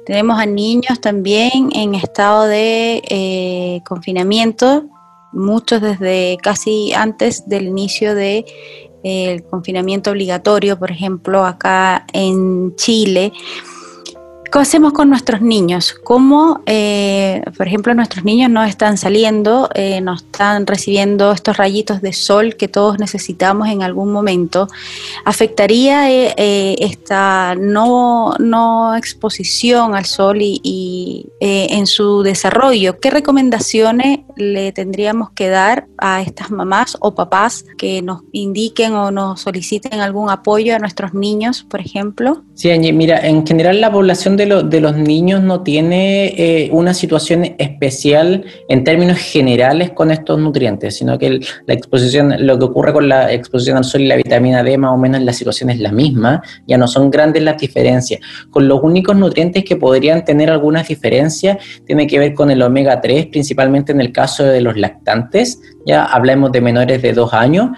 [0.06, 4.86] Tenemos a niños también en estado de eh, confinamiento
[5.32, 8.46] muchos desde casi antes del inicio del
[9.04, 13.32] de, confinamiento obligatorio, por ejemplo, acá en Chile,
[14.52, 15.94] ¿Qué hacemos con nuestros niños?
[16.04, 22.02] ¿Cómo, eh, por ejemplo, nuestros niños no están saliendo, eh, no están recibiendo estos rayitos
[22.02, 24.68] de sol que todos necesitamos en algún momento?
[25.24, 33.00] ¿Afectaría eh, esta no, no, exposición al sol y, en su desarrollo?
[33.00, 39.12] ¿Qué recomendaciones le tendríamos que dar a estas mamás o papás que nos indiquen o
[39.12, 42.44] nos soliciten algún apoyo a nuestros niños, por ejemplo?
[42.56, 47.56] Sí, Angie, mira, en general la población de, los niños no tiene eh, una situación
[47.58, 53.08] especial en términos generales con estos nutrientes, sino que la exposición, lo que ocurre con
[53.08, 55.92] la exposición al sol y la vitamina D, más o menos la situación es la
[55.92, 58.22] misma, ya no son grandes las diferencias.
[58.50, 63.02] Con los únicos nutrientes que podrían tener algunas diferencias, tiene que ver con el omega
[63.02, 67.70] 3, principalmente en el caso de los lactantes, ya hablemos de menores de dos años.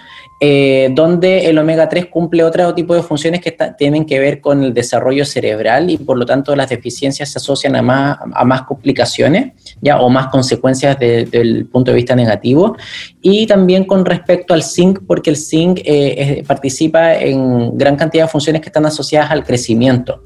[0.43, 4.63] Eh, donde el omega 3 cumple otro tipo de funciones que tienen que ver con
[4.63, 8.63] el desarrollo cerebral y por lo tanto las deficiencias se asocian a más, a más
[8.63, 12.75] complicaciones ya o más consecuencias desde el punto de vista negativo.
[13.21, 18.31] Y también con respecto al zinc porque el zinc eh, participa en gran cantidad de
[18.31, 20.23] funciones que están asociadas al crecimiento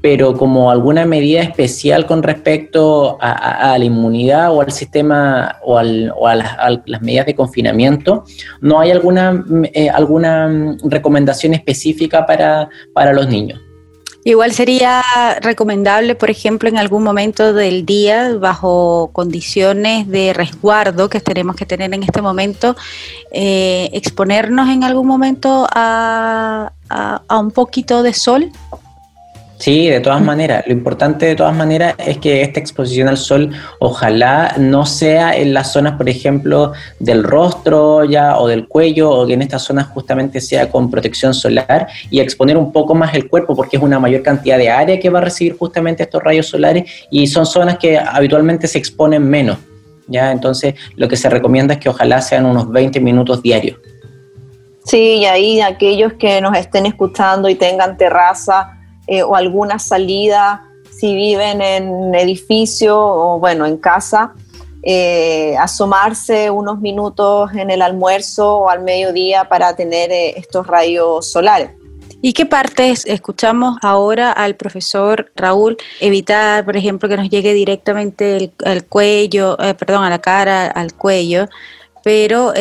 [0.00, 5.84] pero como alguna medida especial con respecto a, la inmunidad o al sistema o, a,
[5.84, 8.24] las, medidas de confinamiento,
[8.60, 9.44] ¿no hay alguna,
[9.74, 13.60] eh, alguna recomendación específica para, para los niños?
[14.22, 15.02] Igual sería
[15.40, 21.64] recomendable, por ejemplo, en algún momento del día, bajo condiciones de resguardo que tenemos que
[21.64, 22.76] tener en este momento,
[23.32, 28.52] eh, exponernos en algún momento a, a un poquito de sol
[29.60, 30.64] Sí, de todas maneras.
[30.66, 35.52] Lo importante de todas maneras es que esta exposición al sol ojalá no sea en
[35.52, 39.88] las zonas, por ejemplo, del rostro ya o del cuello o que en estas zonas
[39.88, 44.00] justamente sea con protección solar y exponer un poco más el cuerpo porque es una
[44.00, 47.76] mayor cantidad de área que va a recibir justamente estos rayos solares y son zonas
[47.76, 49.58] que habitualmente se exponen menos.
[50.06, 50.32] ¿ya?
[50.32, 53.78] Entonces, lo que se recomienda es que ojalá sean unos 20 minutos diarios.
[54.86, 58.79] Sí, y ahí aquellos que nos estén escuchando y tengan terraza,
[59.10, 64.34] eh, o alguna salida, si viven en edificio o bueno, en casa,
[64.84, 71.28] eh, asomarse unos minutos en el almuerzo o al mediodía para tener eh, estos rayos
[71.28, 71.72] solares.
[72.22, 75.76] ¿Y qué partes escuchamos ahora al profesor Raúl?
[75.98, 81.48] Evitar, por ejemplo, que nos llegue directamente al cuello, perdón, a la cara, al cuello,
[82.04, 82.52] pero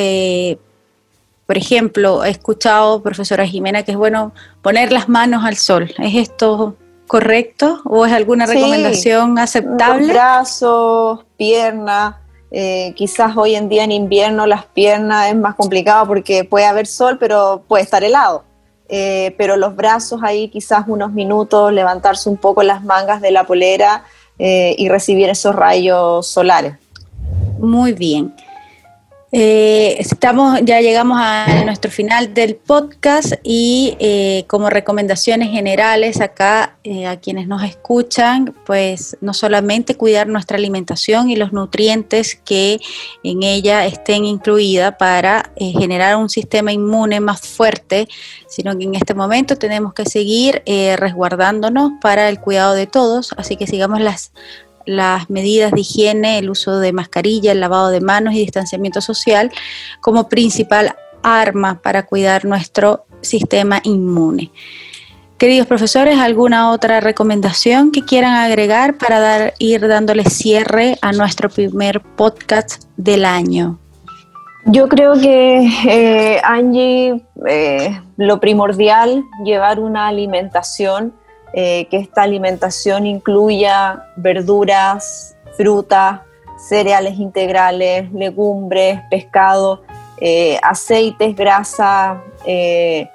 [1.50, 5.92] por ejemplo, he escuchado, profesora Jimena, que es bueno poner las manos al sol.
[5.98, 6.76] ¿Es esto
[7.08, 10.14] correcto o es alguna recomendación aceptable?
[10.14, 12.18] Brazos, piernas.
[12.52, 16.86] Eh, quizás hoy en día en invierno las piernas es más complicado porque puede haber
[16.86, 18.44] sol, pero puede estar helado.
[18.88, 23.46] Eh, pero los brazos ahí quizás unos minutos, levantarse un poco las mangas de la
[23.46, 24.04] polera
[24.38, 26.76] eh, y recibir esos rayos solares.
[27.58, 28.36] Muy bien.
[29.32, 36.78] Eh, estamos, ya llegamos a nuestro final del podcast y eh, como recomendaciones generales acá
[36.84, 42.80] eh, a quienes nos escuchan, pues no solamente cuidar nuestra alimentación y los nutrientes que
[43.24, 48.08] en ella estén incluidas para generar un sistema inmune más fuerte,
[48.48, 50.64] sino que en este momento tenemos que seguir
[50.98, 54.32] resguardándonos para el cuidado de todos, así que sigamos las
[54.86, 59.52] las medidas de higiene, el uso de mascarilla, el lavado de manos y distanciamiento social
[60.02, 64.52] como principal arma para cuidar nuestro sistema inmune.
[65.38, 71.50] Queridos profesores, ¿alguna otra recomendación que quieran agregar para dar, ir dándole cierre a nuestro
[71.50, 73.80] primer podcast del año?
[74.66, 81.14] Yo creo que, eh, Angie, eh, lo primordial, llevar una alimentación
[81.54, 86.22] eh, que esta alimentación incluya verduras, frutas,
[86.58, 89.82] cereales integrales, legumbres, pescado,
[90.22, 93.10] eh, aceites, grasa, eh,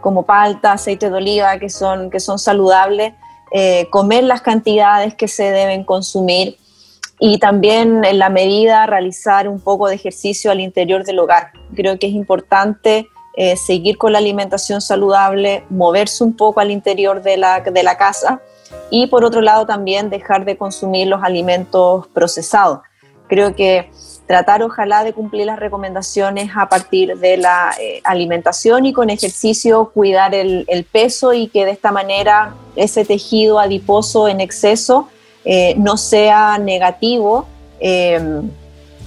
[0.00, 3.14] como palta, aceite de oliva, que son, que son saludables,
[3.90, 6.58] comer las cantidades que se deben consumir
[7.18, 11.52] y también en la medida realizar un poco de ejercicio al interior del hogar.
[11.74, 13.08] Creo que es importante
[13.40, 17.96] eh, seguir con la alimentación saludable, moverse un poco al interior de la, de la
[17.96, 18.42] casa
[18.90, 22.80] y por otro lado también dejar de consumir los alimentos procesados.
[23.28, 23.92] Creo que
[24.26, 29.92] tratar ojalá de cumplir las recomendaciones a partir de la eh, alimentación y con ejercicio
[29.94, 35.08] cuidar el, peso y que de esta manera ese tejido adiposo en exceso
[35.44, 37.46] eh, no sea negativo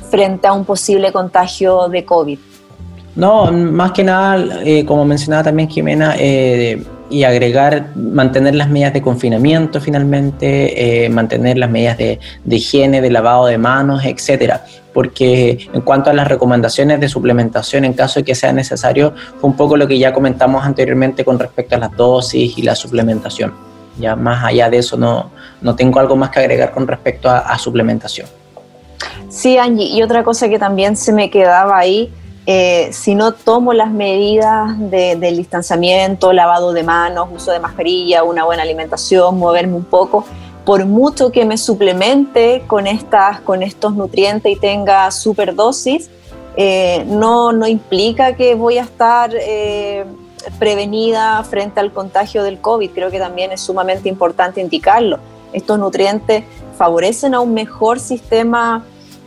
[0.10, 2.40] frente a un posible contagio de COVID.
[3.16, 8.94] No, más que nada, eh, como mencionaba también Jimena, eh, y agregar, mantener las medidas
[8.94, 14.64] de confinamiento finalmente, eh, mantener las medidas de, higiene, de lavado de manos, etcétera.
[14.94, 19.50] Porque en cuanto a las recomendaciones de suplementación, en caso de que sea necesario, fue
[19.50, 23.54] un poco lo que ya comentamos anteriormente con respecto a las dosis y la suplementación.
[24.00, 25.32] Ya más allá de eso, no,
[25.62, 28.28] no tengo algo más que agregar con respecto a, a suplementación.
[29.28, 32.12] Sí, Angie, y otra cosa que también se me quedaba ahí
[32.46, 38.46] eh, si no tomo las medidas del distanciamiento, lavado de manos, uso de mascarilla, una
[38.46, 40.26] buena alimentación, moverme un poco,
[40.66, 46.10] por mucho que me suplemente con, estas, con estos nutrientes y tenga superdosis,
[46.58, 50.06] eh, no, no implica que voy a estar eh,
[50.60, 52.90] prevenida frente al contagio del COVID.
[52.92, 55.20] Creo que también es sumamente importante indicarlo.
[55.54, 56.44] Estos nutrientes
[56.78, 58.84] favorecen a un mejor sistema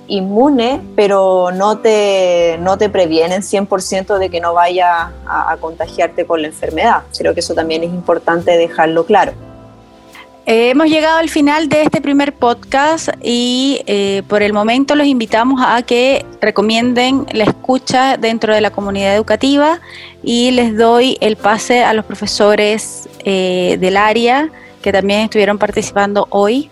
[0.09, 6.43] inmune, pero no te, no te previenen 100% de que no vaya a contagiarte con
[6.43, 7.03] la enfermedad.
[7.17, 9.33] Creo que eso también es importante dejarlo claro.
[10.47, 15.07] Eh, hemos llegado al final de este primer podcast y eh, por el momento los
[15.07, 19.81] invitamos a que recomienden la escucha dentro de la comunidad educativa
[20.23, 24.51] y les doy el pase a los profesores eh, del área
[24.83, 26.71] que también estuvieron participando hoy.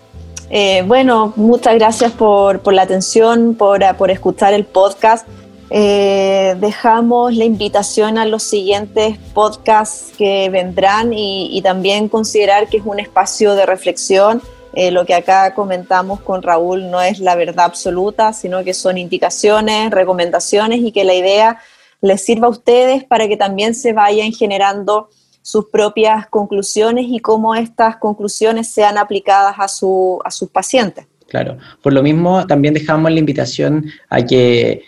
[0.85, 5.27] Bueno, muchas gracias por, por la atención, por, por escuchar el podcast.
[5.75, 12.85] Eh, dejamos la invitación a los siguientes podcasts que vendrán y, también considerar que es
[12.85, 14.39] un espacio de reflexión.
[14.75, 18.99] Eh, lo que acá comentamos con Raúl no es la verdad absoluta, sino que son
[18.99, 21.59] indicaciones, recomendaciones y que la idea
[22.01, 25.09] les sirva a ustedes para que también se vayan generando
[25.43, 31.05] sus propias conclusiones y cómo estas conclusiones sean aplicadas a, su, a sus pacientes.
[31.27, 34.83] Claro, por lo mismo también dejamos la invitación a que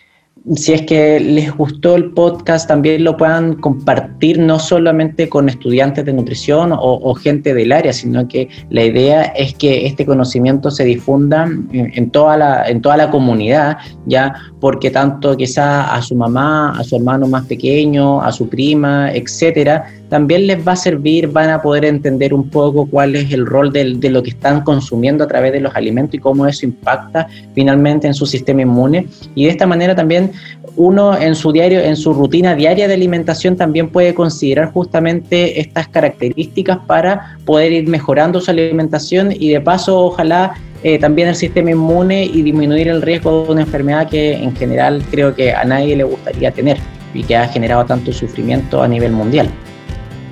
[0.55, 6.05] si es que les gustó el podcast, también lo puedan compartir no solamente con estudiantes
[6.05, 10.83] de nutrición o, gente del área, sino que la idea es que este conocimiento se
[10.83, 16.77] difunda en, toda, la, en toda la comunidad, ya porque tanto quizá a su mamá,
[16.77, 21.49] a su hermano más pequeño, a su prima, etcétera, también les va a servir, van
[21.49, 25.27] a poder entender un poco cuál es el rol de, lo que están consumiendo a
[25.27, 29.07] través de los alimentos y cómo eso impacta finalmente en su sistema inmune.
[29.33, 30.31] Y de esta manera también
[30.75, 35.87] uno en su diario, en su rutina diaria de alimentación también puede considerar justamente estas
[35.87, 41.71] características para poder ir mejorando su alimentación y de paso ojalá eh, también el sistema
[41.71, 45.95] inmune y disminuir el riesgo de una enfermedad que en general creo que a nadie
[45.95, 46.77] le gustaría tener
[47.13, 49.49] y que ha generado tanto sufrimiento a nivel mundial.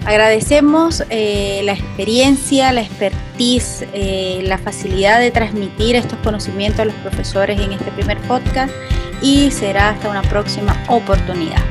[0.06, 6.96] Agradecemos eh, la experiencia, la expertise, eh, la facilidad de transmitir estos conocimientos a los
[6.96, 8.74] profesores en este primer podcast
[9.22, 11.62] y será hasta una próxima oportunidad.